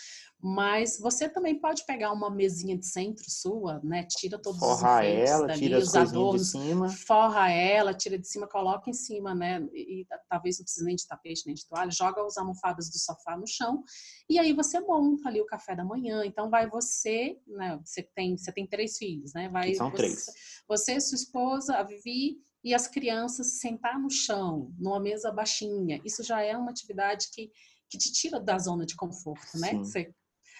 [0.42, 4.04] Mas você também pode pegar uma mesinha de centro sua, né?
[4.04, 6.90] Tira todos forra os enfeites ela, dali, tira os adornos, de cima.
[6.90, 9.68] forra ela, tira de cima, coloca em cima, né?
[9.74, 12.98] E, e talvez não precise nem de tapete, nem de toalha, joga as almofadas do
[12.98, 13.84] sofá no chão
[14.30, 16.26] e aí você monta ali o café da manhã.
[16.26, 17.80] Então vai você, né?
[17.84, 19.50] Você tem, você tem três filhos, né?
[19.50, 20.26] Vai São você, três.
[20.68, 26.02] Você, sua esposa, a Vivi e as crianças sentar no chão, numa mesa baixinha.
[26.04, 27.52] Isso já é uma atividade que,
[27.90, 29.74] que te tira da zona de conforto, né?
[29.76, 30.12] Você,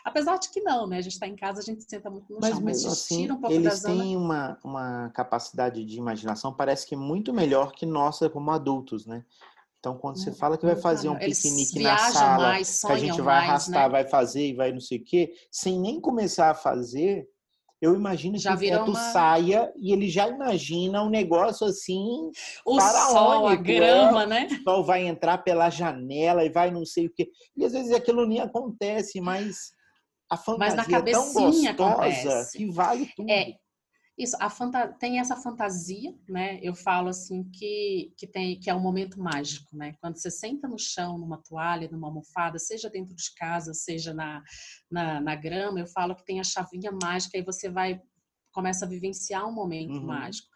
[0.04, 0.98] apesar de que não, né?
[0.98, 3.22] A gente está em casa, a gente senta muito no mas chão, mas te assim,
[3.22, 3.94] tira um pouco da zona.
[3.96, 9.08] Eles têm uma, uma capacidade de imaginação, parece que muito melhor que nossa como adultos,
[9.08, 9.26] né?
[9.86, 12.98] Então, quando você hum, fala que vai fazer um piquenique na sala, mais, que a
[12.98, 13.90] gente vai mais, arrastar, né?
[13.90, 17.28] vai fazer e vai não sei o quê, sem nem começar a fazer,
[17.80, 19.12] eu imagino já que o Neto uma...
[19.12, 22.32] saia e ele já imagina um negócio assim
[22.66, 24.48] o sol, a grama, né?
[24.50, 27.30] O sol vai entrar pela janela e vai não sei o quê.
[27.56, 29.72] E às vezes aquilo nem acontece, mas
[30.32, 32.58] a fantasia mas na é tão gostosa acontece.
[32.58, 33.30] que vale tudo.
[33.30, 33.54] É,
[34.18, 34.38] isso,
[34.98, 36.58] tem essa fantasia, né?
[36.62, 39.94] Eu falo assim que, que tem que é um momento mágico, né?
[40.00, 44.42] Quando você senta no chão, numa toalha, numa almofada, seja dentro de casa, seja na,
[44.90, 48.02] na, na grama, eu falo que tem a chavinha mágica e você vai
[48.54, 50.06] começa a vivenciar um momento uhum.
[50.06, 50.48] mágico,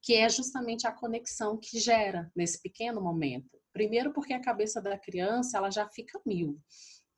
[0.00, 3.58] que é justamente a conexão que gera nesse pequeno momento.
[3.72, 6.56] Primeiro porque a cabeça da criança ela já fica mil.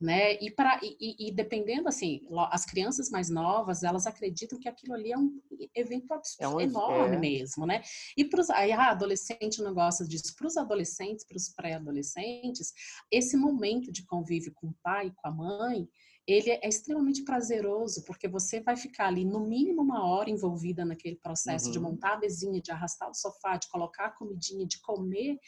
[0.00, 0.34] Né?
[0.40, 5.12] E, para e, e, dependendo, assim, as crianças mais novas, elas acreditam que aquilo ali
[5.12, 5.40] é um
[5.74, 6.08] evento
[6.40, 7.18] é um, enorme é.
[7.18, 7.82] mesmo, né?
[8.16, 10.34] E para os aí, ah, adolescente não gosta disso.
[10.36, 12.72] Para os adolescentes, para os pré-adolescentes,
[13.10, 15.88] esse momento de convívio com o pai e com a mãe,
[16.26, 21.16] ele é extremamente prazeroso, porque você vai ficar ali no mínimo uma hora envolvida naquele
[21.16, 21.72] processo uhum.
[21.72, 25.38] de montar a mesinha, de arrastar o sofá, de colocar a comidinha, de comer,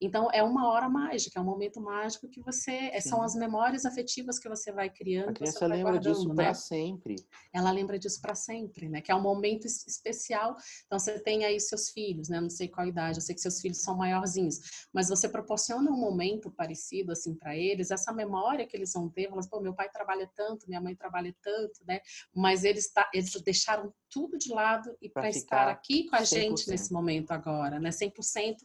[0.00, 2.72] então, é uma hora mágica, é um momento mágico que você.
[2.72, 3.10] Eh, Sim.
[3.10, 5.30] São as memórias afetivas que você vai criando.
[5.30, 6.34] A criança lembra disso né?
[6.34, 7.16] para sempre.
[7.52, 9.02] Ela lembra disso para sempre, né?
[9.02, 10.56] Que é um momento especial.
[10.86, 12.40] Então, você tem aí seus filhos, né?
[12.40, 14.60] Não sei qual idade, eu sei que seus filhos são maiorzinhos,
[14.92, 19.24] mas você proporciona um momento parecido, assim, para eles, essa memória que eles vão ter,
[19.24, 22.00] falam assim, pô, meu pai trabalha tanto, minha mãe trabalha tanto, né?
[22.34, 26.26] Mas eles, tá, eles deixaram tudo de lado e para estar aqui com a 100%.
[26.28, 27.90] gente nesse momento agora, né?
[27.90, 28.56] 100%.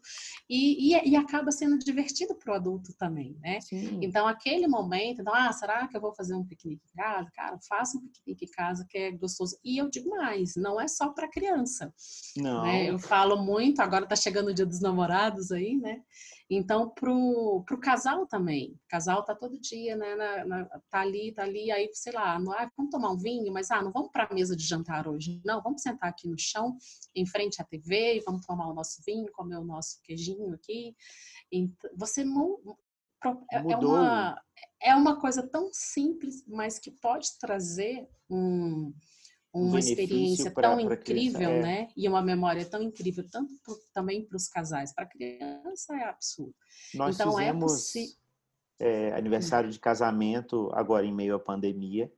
[0.50, 3.62] E, e, e acaba sendo divertido para o adulto também, né?
[3.62, 4.00] Sim.
[4.02, 7.30] Então, aquele momento, então, ah, será que eu vou fazer um piquenique em casa?
[7.34, 9.58] Cara, faça um piquenique em casa que é gostoso.
[9.64, 11.94] E eu digo mais, não é só para criança.
[12.36, 12.64] Não.
[12.64, 12.90] Né?
[12.90, 16.02] Eu falo muito, agora tá chegando o dia dos namorados aí, né?
[16.50, 18.74] Então, pro, pro casal também.
[18.74, 20.16] O casal tá todo dia, né?
[20.16, 23.52] Na, na, tá ali, tá ali, aí, sei lá, não, ah, vamos tomar um vinho,
[23.52, 25.42] mas ah, não vamos para a mesa de jantar hoje.
[25.44, 26.78] Não, vamos sentar aqui no chão,
[27.16, 30.96] em frente à TV, e vamos tomar o nosso vinho, comer o nosso queijinho aqui.
[31.52, 32.60] Então, você não.
[33.52, 34.42] É, é uma,
[34.80, 38.94] é uma coisa tão simples, mas que pode trazer um
[39.56, 41.62] uma experiência pra, tão pra incrível, criança, é.
[41.62, 41.88] né?
[41.96, 44.94] E uma memória tão incrível, tanto pro, também para os casais.
[44.94, 46.54] Para a criança é absurdo.
[46.94, 52.12] Nós então, é fizemos é, é, aniversário de casamento agora em meio à pandemia.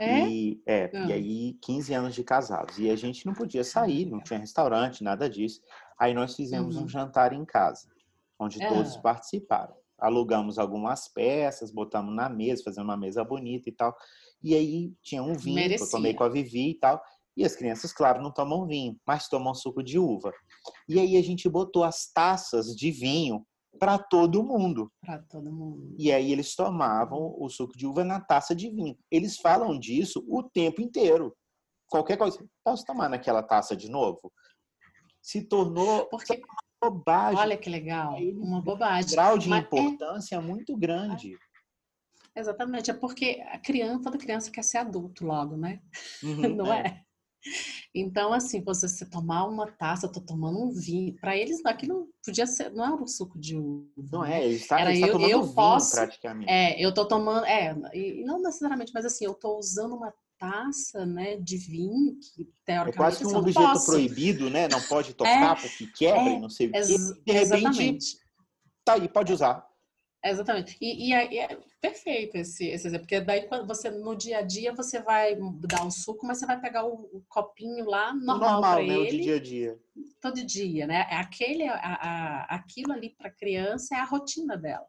[0.00, 0.26] É?
[0.26, 1.14] E, é, e ah.
[1.14, 2.78] aí 15 anos de casados.
[2.78, 5.60] E a gente não podia sair, não tinha restaurante, nada disso.
[5.96, 6.84] Aí nós fizemos uhum.
[6.84, 7.88] um jantar em casa,
[8.38, 9.76] onde todos participaram.
[9.98, 13.96] Alugamos algumas peças, botamos na mesa, fazendo uma mesa bonita e tal.
[14.42, 15.78] E aí tinha um vinho Merecia.
[15.78, 17.00] que eu tomei com a Vivi e tal.
[17.36, 20.32] E as crianças, claro, não tomam vinho, mas tomam suco de uva.
[20.88, 23.46] E aí a gente botou as taças de vinho
[23.78, 24.92] para todo mundo.
[25.00, 25.94] Para todo mundo.
[25.98, 28.96] E aí eles tomavam o suco de uva na taça de vinho.
[29.10, 31.34] Eles falam disso o tempo inteiro.
[31.88, 34.32] Qualquer coisa, posso tomar naquela taça de novo?
[35.22, 36.34] Se tornou Porque...
[36.34, 37.38] uma bobagem.
[37.38, 39.10] Olha que legal, uma bobagem.
[39.10, 40.40] Um grau de Mas é importância é...
[40.40, 41.38] muito grande.
[42.34, 45.80] Exatamente, é porque a criança, toda criança quer ser adulto logo, né?
[46.22, 46.80] Uhum, não é.
[46.80, 47.02] é?
[47.94, 52.08] Então, assim, você, você tomar uma taça, eu tô tomando um vinho, para eles aquilo
[52.24, 53.84] podia ser, não era um suco de uva.
[54.12, 56.50] Não é, ele está, era, ele eu, eu vinho, posso, praticamente.
[56.50, 61.04] É, eu tô tomando, é, e não necessariamente, mas assim, eu tô usando uma taça,
[61.04, 63.86] né, de vinho que teoricamente é quase que um objeto posso.
[63.86, 64.66] proibido, né?
[64.68, 66.78] Não pode tocar é, porque quebra é, e não sei o quê.
[66.80, 68.18] De repente, exatamente.
[68.84, 69.71] tá aí, pode usar.
[70.24, 70.76] Exatamente.
[70.80, 74.42] E, e, é, é perfeito esse, esse exemplo, porque daí quando você no dia a
[74.42, 78.38] dia você vai dar um suco, mas você vai pegar o, o copinho lá normal,
[78.38, 78.94] normal para né?
[78.94, 79.22] ele.
[79.22, 79.80] dia a dia.
[80.20, 81.06] Todo dia, né?
[81.10, 84.86] É aquele, a, a, aquilo ali para criança é a rotina dela.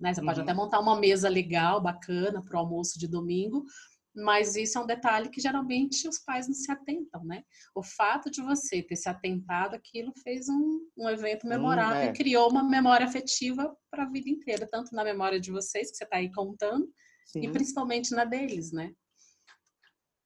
[0.00, 0.14] Né?
[0.14, 0.26] Você uhum.
[0.26, 3.66] pode até montar uma mesa legal, bacana para o almoço de domingo,
[4.14, 7.42] mas isso é um detalhe que geralmente os pais não se atentam, né?
[7.74, 12.10] O fato de você ter se atentado aquilo fez um, um evento memorável hum, é.
[12.10, 15.96] e criou uma memória afetiva para a vida inteira, tanto na memória de vocês, que
[15.96, 16.88] você está aí contando,
[17.26, 17.42] Sim.
[17.42, 18.92] e principalmente na deles, né?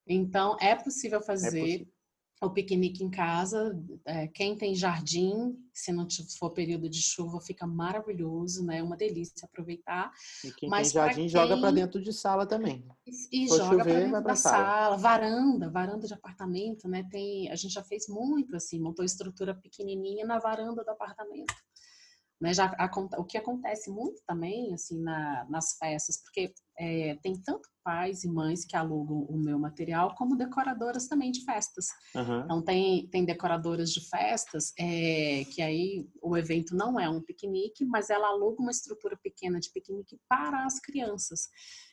[0.06, 1.58] Então, é possível é fazer.
[1.58, 1.93] É possível
[2.44, 3.78] o piquenique em casa.
[4.04, 6.06] É, quem tem jardim, se não
[6.38, 8.82] for período de chuva, fica maravilhoso, né?
[8.82, 10.10] Uma delícia aproveitar.
[10.44, 11.28] E quem Mas tem jardim quem...
[11.28, 12.86] joga para dentro de sala também.
[13.06, 14.64] E, e joga para dentro da sala.
[14.64, 14.96] sala.
[14.96, 17.06] varanda, varanda de apartamento, né?
[17.10, 21.54] Tem, a gente já fez muito assim, montou estrutura pequenininha na varanda do apartamento.
[22.40, 22.74] Né, já,
[23.16, 28.28] o que acontece muito também assim na, nas festas, porque é, tem tanto pais e
[28.28, 31.86] mães que alugam o meu material, como decoradoras também de festas.
[32.14, 32.40] Uhum.
[32.40, 37.84] Então, tem, tem decoradoras de festas é, que aí o evento não é um piquenique,
[37.84, 41.48] mas ela aluga uma estrutura pequena de piquenique para as crianças.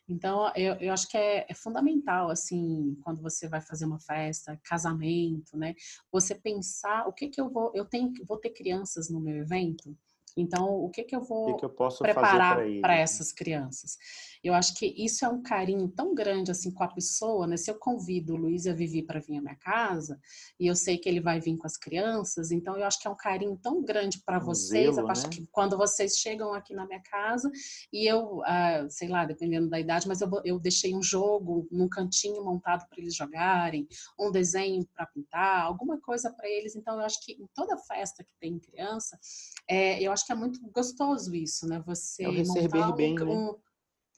[0.08, 4.60] Então, eu, eu acho que é, é, fundamental, assim, quando você vai fazer uma festa,
[4.64, 5.76] casamento, né?
[6.12, 7.72] Você pensar o que que eu vou...
[7.76, 9.96] Eu tenho, vou ter crianças no meu evento?
[10.38, 13.98] Então, o que, que eu vou que que eu preparar para essas crianças?
[14.44, 17.58] Eu acho que isso é um carinho tão grande assim com a pessoa, né?
[17.58, 20.20] Se eu convido o Luiz e a Vivi para vir à minha casa
[20.60, 23.12] e eu sei que ele vai vir com as crianças, então eu acho que é
[23.12, 24.96] um carinho tão grande para um vocês.
[24.96, 25.30] Zelo, eu acho né?
[25.30, 27.52] que quando vocês chegam aqui na minha casa
[27.94, 31.88] e eu, ah, sei lá, dependendo da idade, mas eu, eu deixei um jogo num
[31.88, 33.88] cantinho montado para eles jogarem,
[34.20, 36.76] um desenho para pintar, alguma coisa para eles.
[36.76, 39.20] Então eu acho que em toda festa que tem criança,
[39.68, 41.82] é, eu acho que é muito gostoso isso, né?
[41.86, 43.24] Você é receber um, bem, né?
[43.24, 43.56] um,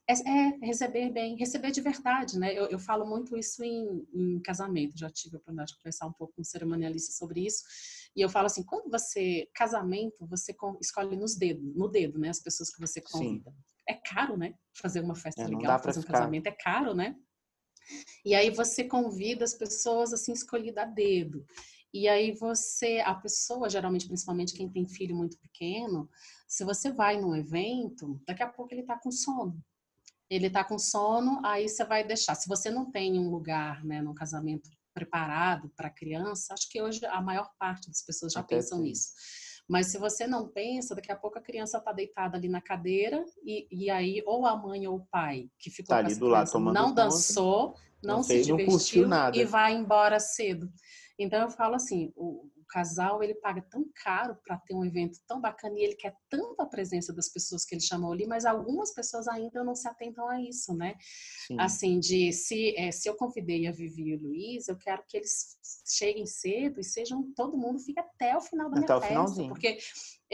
[0.07, 2.53] É, é, receber bem, receber de verdade, né?
[2.53, 6.13] Eu, eu falo muito isso em, em, casamento, já tive a oportunidade de conversar um
[6.13, 7.63] pouco com um cerimonialista sobre isso.
[8.15, 12.29] E eu falo assim, quando você, casamento, você escolhe nos dedos, no dedo, né?
[12.29, 13.51] As pessoas que você convida.
[13.51, 13.57] Sim.
[13.87, 14.55] É caro, né?
[14.73, 16.13] Fazer uma festa é, legal, fazer um ficar...
[16.13, 17.15] casamento é caro, né?
[18.23, 21.45] E aí você convida as pessoas assim escolhidas a dedo.
[21.93, 26.09] E aí você, a pessoa, geralmente, principalmente quem tem filho muito pequeno,
[26.47, 29.63] se você vai num evento, daqui a pouco ele está com sono
[30.35, 32.35] ele está com sono, aí você vai deixar.
[32.35, 37.05] Se você não tem um lugar, né, no casamento preparado para criança, acho que hoje
[37.05, 38.85] a maior parte das pessoas já Até pensam sim.
[38.85, 39.09] nisso.
[39.67, 43.23] Mas se você não pensa, daqui a pouco a criança está deitada ali na cadeira
[43.43, 46.59] e, e aí ou a mãe ou o pai que ficou tá ali do lado
[46.59, 50.69] não dançou, não, não se divertiu e vai embora cedo.
[51.17, 55.39] Então eu falo assim, o, casal ele paga tão caro para ter um evento tão
[55.39, 58.91] bacana e ele quer tanto a presença das pessoas que ele chamou ali, mas algumas
[58.91, 60.95] pessoas ainda não se atentam a isso, né?
[61.45, 61.59] Sim.
[61.59, 65.17] Assim, de se, é, se eu convidei a Vivi e o Luiz, eu quero que
[65.17, 65.55] eles
[65.87, 69.07] cheguem cedo e sejam, todo mundo fique até o final da até minha festa.
[69.07, 69.49] Finalzinho.
[69.49, 69.77] Porque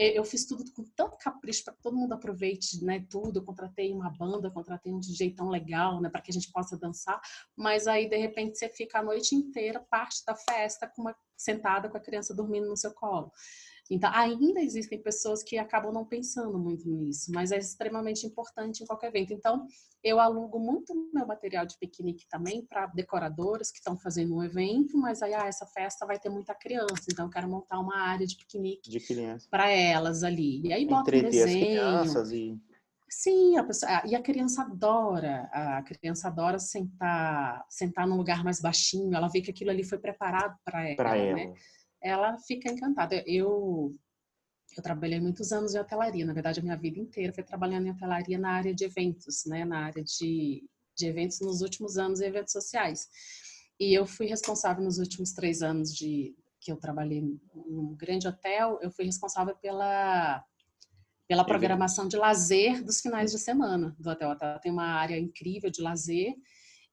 [0.00, 3.38] eu fiz tudo com tanto capricho para que todo mundo aproveite né, tudo.
[3.38, 6.78] Eu contratei uma banda, contratei um DJ tão legal, né, para que a gente possa
[6.78, 7.20] dançar.
[7.56, 11.88] Mas aí, de repente, você fica a noite inteira, parte da festa, com uma, sentada
[11.88, 13.30] com a criança dormindo no seu colo.
[13.90, 18.86] Então, ainda existem pessoas que acabam não pensando muito nisso, mas é extremamente importante em
[18.86, 19.32] qualquer evento.
[19.32, 19.66] Então,
[20.02, 24.96] eu alugo muito meu material de piquenique também para decoradoras que estão fazendo um evento,
[24.96, 28.26] mas aí, ah, essa festa vai ter muita criança, então eu quero montar uma área
[28.26, 28.90] de piquenique
[29.50, 30.60] para elas ali.
[30.64, 31.82] E aí bota um desenho.
[32.32, 32.58] E...
[33.12, 38.60] Sim, a pessoa, e a criança adora, a criança adora sentar, sentar num lugar mais
[38.60, 41.34] baixinho, ela vê que aquilo ali foi preparado para ela, pra ela.
[41.34, 41.54] Né?
[42.02, 43.22] Ela fica encantada.
[43.26, 43.94] Eu
[44.76, 47.90] eu trabalhei muitos anos em hotelaria, na verdade a minha vida inteira foi trabalhando em
[47.90, 50.64] hotelaria na área de eventos, né, na área de,
[50.96, 53.08] de eventos nos últimos anos e eventos sociais.
[53.80, 57.20] E eu fui responsável nos últimos três anos de que eu trabalhei
[57.66, 60.44] num grande hotel, eu fui responsável pela
[61.26, 64.36] pela programação de lazer dos finais de semana do hotel.
[64.60, 66.34] Tem uma área incrível de lazer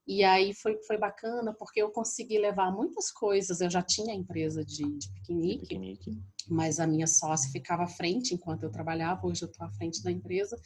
[0.08, 3.60] e aí foi, foi bacana porque eu consegui levar muitas coisas.
[3.60, 8.34] Eu já tinha empresa de, de piquenique, piquenique, mas a minha sócia ficava à frente
[8.34, 9.26] enquanto eu trabalhava.
[9.26, 10.58] Hoje eu estou à frente da empresa.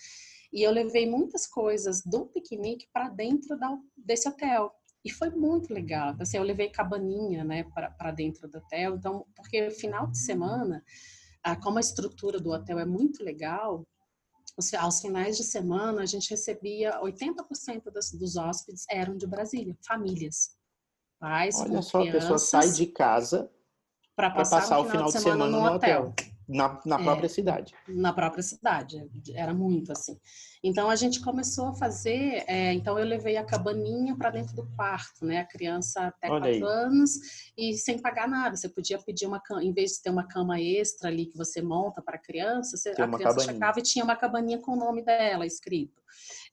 [0.52, 4.72] E eu levei muitas coisas do piquenique para dentro da, desse hotel.
[5.04, 6.14] E foi muito legal.
[6.20, 7.64] Assim, eu levei cabaninha né,
[7.98, 8.94] para dentro do hotel.
[8.94, 10.84] Então, porque final de semana,
[11.64, 13.84] como a estrutura do hotel é muito legal,
[14.78, 20.56] aos finais de semana, a gente recebia 80% das, dos hóspedes eram de Brasília, famílias.
[21.18, 23.50] Pais, Olha só, a pessoa sai de casa
[24.16, 26.08] para passar, passar, o final, de, semana, semana no, no hotel.
[26.08, 26.31] hotel.
[26.52, 27.74] Na, na é, própria cidade.
[27.88, 30.18] Na própria cidade, era muito assim.
[30.62, 34.66] Então a gente começou a fazer, é, então eu levei a cabaninha para dentro do
[34.76, 35.40] quarto, né?
[35.40, 36.84] A criança até Olha quatro aí.
[36.84, 37.18] anos
[37.56, 38.56] e sem pagar nada.
[38.56, 41.60] Você podia pedir uma cama, em vez de ter uma cama extra ali que você
[41.60, 43.52] monta para a criança, você, a criança cabaninha.
[43.52, 46.00] chegava e tinha uma cabaninha com o nome dela escrito.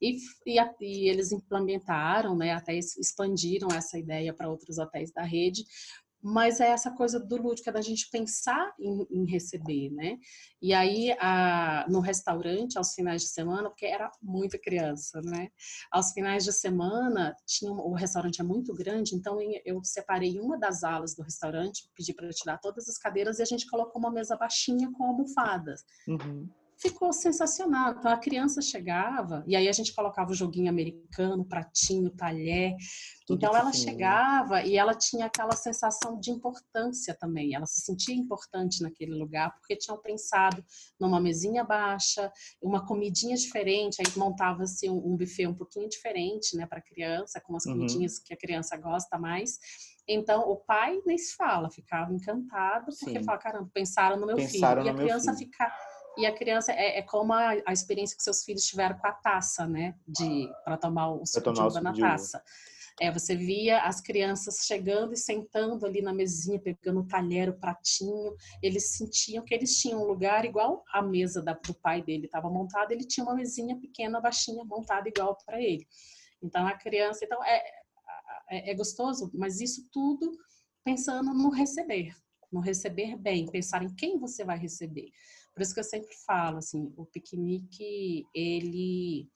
[0.01, 2.53] E, e, a, e eles implementaram, né?
[2.53, 5.65] Até expandiram essa ideia para outros hotéis da rede,
[6.21, 10.17] mas é essa coisa do lúdico, é da gente pensar em, em receber, né?
[10.61, 15.49] E aí, a, no restaurante, aos finais de semana, porque era muita criança, né?
[15.91, 20.83] Aos finais de semana, tinha, o restaurante é muito grande, então eu separei uma das
[20.83, 24.35] alas do restaurante, pedi para tirar todas as cadeiras e a gente colocou uma mesa
[24.35, 25.83] baixinha com almofadas.
[26.07, 26.49] Uhum
[26.79, 27.91] ficou sensacional.
[27.91, 32.75] Então a criança chegava e aí a gente colocava o joguinho americano, pratinho, talher.
[33.27, 37.53] Tudo então ela chegava e ela tinha aquela sensação de importância também.
[37.53, 40.63] Ela se sentia importante naquele lugar porque tinham pensado
[40.99, 43.97] numa mesinha baixa, uma comidinha diferente.
[43.99, 47.73] Aí montava-se um, um buffet um pouquinho diferente, né, para criança, com as uhum.
[47.73, 49.59] comidinhas que a criança gosta mais.
[50.07, 53.23] Então, o pai nem se fala, ficava encantado, porque Sim.
[53.23, 54.95] fala, caramba, pensaram no meu pensaram filho.
[54.95, 55.71] No e a criança ficava
[56.19, 59.13] e a criança é, é como a, a, experiência que seus filhos tiveram com a
[59.13, 59.95] taça, né?
[60.05, 62.43] De para tomar o suco de uva na taça.
[63.01, 67.57] É, você via as crianças chegando e sentando ali na mesinha, pegando o talher, o
[67.57, 68.35] pratinho.
[68.61, 72.49] Eles sentiam que eles tinham um lugar igual a mesa da, do pai dele estava
[72.49, 72.93] montada.
[72.93, 75.87] Ele tinha uma mesinha pequena, baixinha, montada igual para ele.
[76.43, 77.63] Então a criança, então é,
[78.49, 80.29] é, é gostoso, mas isso tudo
[80.83, 82.13] pensando no receber,
[82.51, 85.09] no receber bem, pensar em quem você vai receber.
[85.59, 89.27] Por isso que eu sempre falo, assim, o piquenique, ele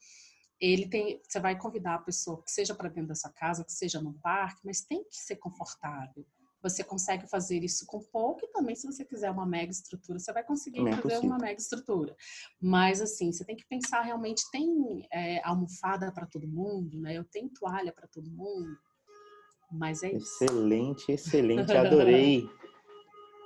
[0.58, 3.72] ele tem, você vai convidar a pessoa que seja para dentro da sua casa, que
[3.72, 6.24] seja no parque, mas tem que ser confortável.
[6.62, 10.32] você consegue fazer isso com pouco e também se você quiser uma mega estrutura, você
[10.32, 12.16] vai conseguir é fazer uma mega estrutura.
[12.58, 17.18] Mas assim, você tem que pensar realmente, tem é, almofada para todo mundo, né?
[17.18, 18.74] Eu tenho toalha para todo mundo,
[19.70, 20.42] mas é isso.
[20.42, 22.48] Excelente, excelente, adorei.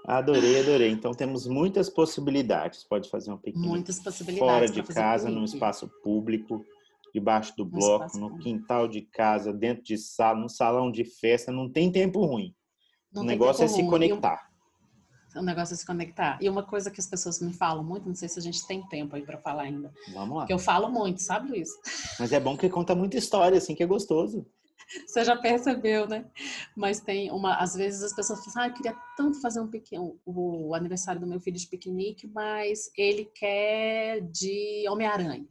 [0.08, 0.90] Adorei, adorei.
[0.90, 2.82] Então temos muitas possibilidades.
[2.82, 6.64] Pode fazer um pequeno muitas possibilidades fora de casa, num espaço público,
[7.12, 11.52] debaixo do bloco, no, no quintal de casa, dentro de sala, no salão de festa.
[11.52, 12.54] Não tem tempo ruim.
[13.12, 13.76] Não o negócio é ruim.
[13.76, 14.48] se conectar.
[15.36, 16.38] O negócio é se conectar.
[16.40, 18.82] E uma coisa que as pessoas me falam muito, não sei se a gente tem
[18.88, 19.92] tempo aí para falar ainda.
[20.14, 20.46] Vamos lá.
[20.46, 21.68] Que eu falo muito, sabe, Luiz?
[22.18, 24.46] Mas é bom que conta muita história, assim, que é gostoso.
[25.06, 26.30] Você já percebeu, né?
[26.76, 30.18] Mas tem uma, às vezes as pessoas falam, ah, eu queria tanto fazer um pequeno,
[30.24, 35.46] o aniversário do meu filho de piquenique, mas ele quer de Homem-Aranha.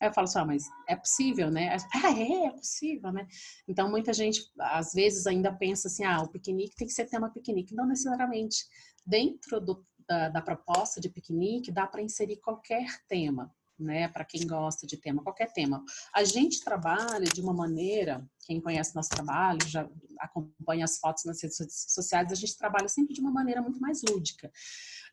[0.00, 1.76] Aí eu falo assim, ah, mas é possível, né?
[1.94, 3.26] Ah, é, é possível, né?
[3.66, 7.30] Então muita gente às vezes ainda pensa assim, ah, o piquenique tem que ser tema
[7.30, 7.74] piquenique.
[7.74, 8.66] Não necessariamente.
[9.06, 14.08] Dentro do, da, da proposta de piquenique dá para inserir qualquer tema né?
[14.08, 15.84] Para quem gosta de tema, qualquer tema.
[16.14, 19.88] A gente trabalha de uma maneira, quem conhece nosso trabalho, já
[20.18, 21.56] acompanha as fotos nas redes
[21.88, 24.50] sociais, a gente trabalha sempre de uma maneira muito mais lúdica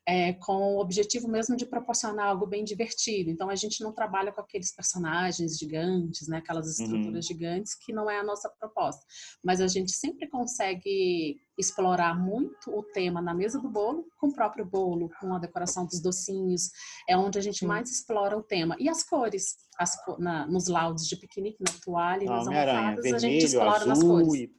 [0.06, 3.30] é, com o objetivo mesmo de proporcionar algo bem divertido.
[3.30, 6.84] Então a gente não trabalha com aqueles personagens gigantes, né, aquelas uhum.
[6.84, 7.36] estruturas uhum.
[7.36, 9.04] gigantes que não é a nossa proposta.
[9.42, 14.34] Mas a gente sempre consegue explorar muito o tema na mesa do bolo, com o
[14.34, 16.70] próprio bolo, com a decoração dos docinhos,
[17.08, 18.74] é onde a gente mais explora o tema.
[18.80, 23.18] E as cores, as, na, nos laudos de piquenique, na toalha, nas almofadas, vermelho, a
[23.18, 24.42] gente explora azul nas cores.
[24.42, 24.52] E...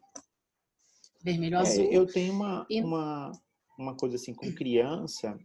[1.23, 1.85] Vermelho, é, azul.
[1.85, 2.81] Eu tenho uma, e...
[2.81, 3.31] uma
[3.77, 5.37] uma coisa assim com criança,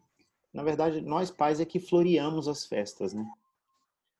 [0.53, 3.27] na verdade, nós pais é que floreamos as festas, né?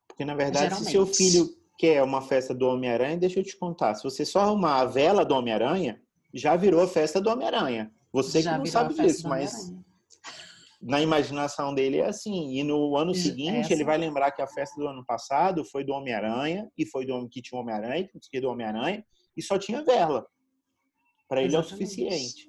[0.07, 0.87] Porque na verdade, Geralmente.
[0.87, 4.41] se seu filho quer uma festa do Homem-Aranha, deixa eu te contar, se você só
[4.41, 6.01] arrumar a vela do Homem-Aranha,
[6.35, 7.93] já virou a festa do Homem-Aranha.
[8.13, 9.73] Você já que não sabe disso, mas
[10.81, 12.57] na imaginação dele é assim.
[12.57, 15.85] E no ano seguinte, é ele vai lembrar que a festa do ano passado foi
[15.85, 19.05] do Homem-Aranha, e foi do que tinha Homem-Aranha, que do Homem-Aranha,
[19.37, 20.27] e só tinha vela.
[21.29, 22.49] Para ele é o suficiente.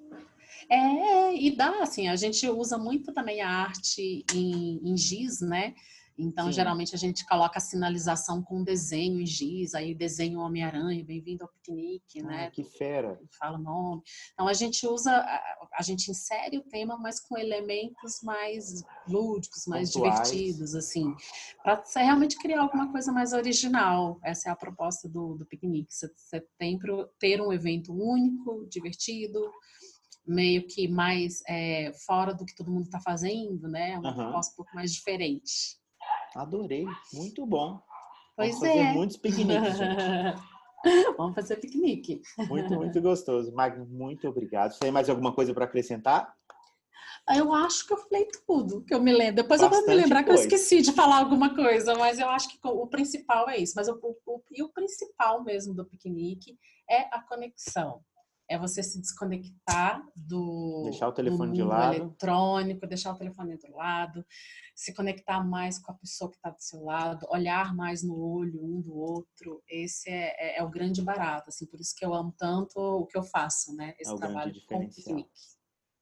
[0.72, 5.74] É, e dá, assim, a gente usa muito também a arte em, em giz, né?
[6.20, 6.52] Então, Sim.
[6.52, 11.50] geralmente a gente coloca a sinalização com desenho em giz, aí desenho Homem-Aranha, bem-vindo ao
[11.50, 12.52] piquenique, ah, né?
[12.52, 13.18] Que fera!
[13.40, 14.02] Fala o nome.
[14.34, 15.12] Então, a gente usa,
[15.74, 20.30] a gente insere o tema, mas com elementos mais lúdicos, mais Pontuais.
[20.30, 21.16] divertidos, assim,
[21.64, 24.20] para realmente criar alguma coisa mais original.
[24.22, 25.94] Essa é a proposta do, do piquenique.
[25.94, 26.78] Você tem
[27.18, 29.50] ter um evento único, divertido,
[30.28, 33.98] meio que mais é, fora do que todo mundo está fazendo, né?
[33.98, 34.16] Uma uhum.
[34.16, 35.79] proposta um pouco mais diferente.
[36.36, 37.82] Adorei, muito bom.
[38.36, 38.78] Pois Vamos é.
[38.78, 39.78] fazer muitos piqueniques,
[41.18, 42.22] Vamos fazer piquenique.
[42.48, 43.52] Muito, muito gostoso.
[43.54, 44.72] Magno, muito obrigado.
[44.72, 46.34] Você tem mais alguma coisa para acrescentar?
[47.36, 49.36] Eu acho que eu falei tudo que eu me lembro.
[49.36, 50.48] Depois Bastante eu vou me lembrar coisa.
[50.48, 53.74] que eu esqueci de falar alguma coisa, mas eu acho que o principal é isso.
[53.76, 56.58] Mas o, o, e o principal mesmo do piquenique
[56.90, 58.02] é a conexão
[58.50, 61.96] é você se desconectar do, deixar o telefone de lado.
[61.96, 64.26] eletrônico, deixar o telefone do lado,
[64.76, 68.60] se conectar mais com a pessoa que está do seu lado, olhar mais no olho
[68.64, 69.62] um do outro.
[69.70, 73.06] Esse é, é, é, o grande barato, assim, por isso que eu amo tanto o
[73.06, 73.94] que eu faço, né?
[74.00, 75.30] Esse é trabalho com piquenique.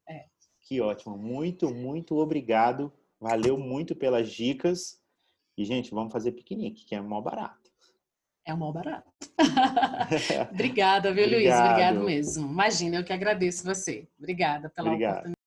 [0.08, 0.24] É.
[0.62, 2.90] Que ótimo, muito, muito obrigado.
[3.20, 4.98] Valeu muito pelas dicas.
[5.56, 7.57] E, gente, vamos fazer piquenique, que é mó barato.
[8.48, 9.06] É um mal barato.
[10.50, 11.28] Obrigada, viu.
[11.28, 11.54] Luiz?
[11.54, 12.50] Obrigado mesmo.
[12.50, 14.08] Imagina, eu que agradeço você.
[14.18, 15.12] Obrigada pela Obrigado.
[15.12, 15.37] oportunidade.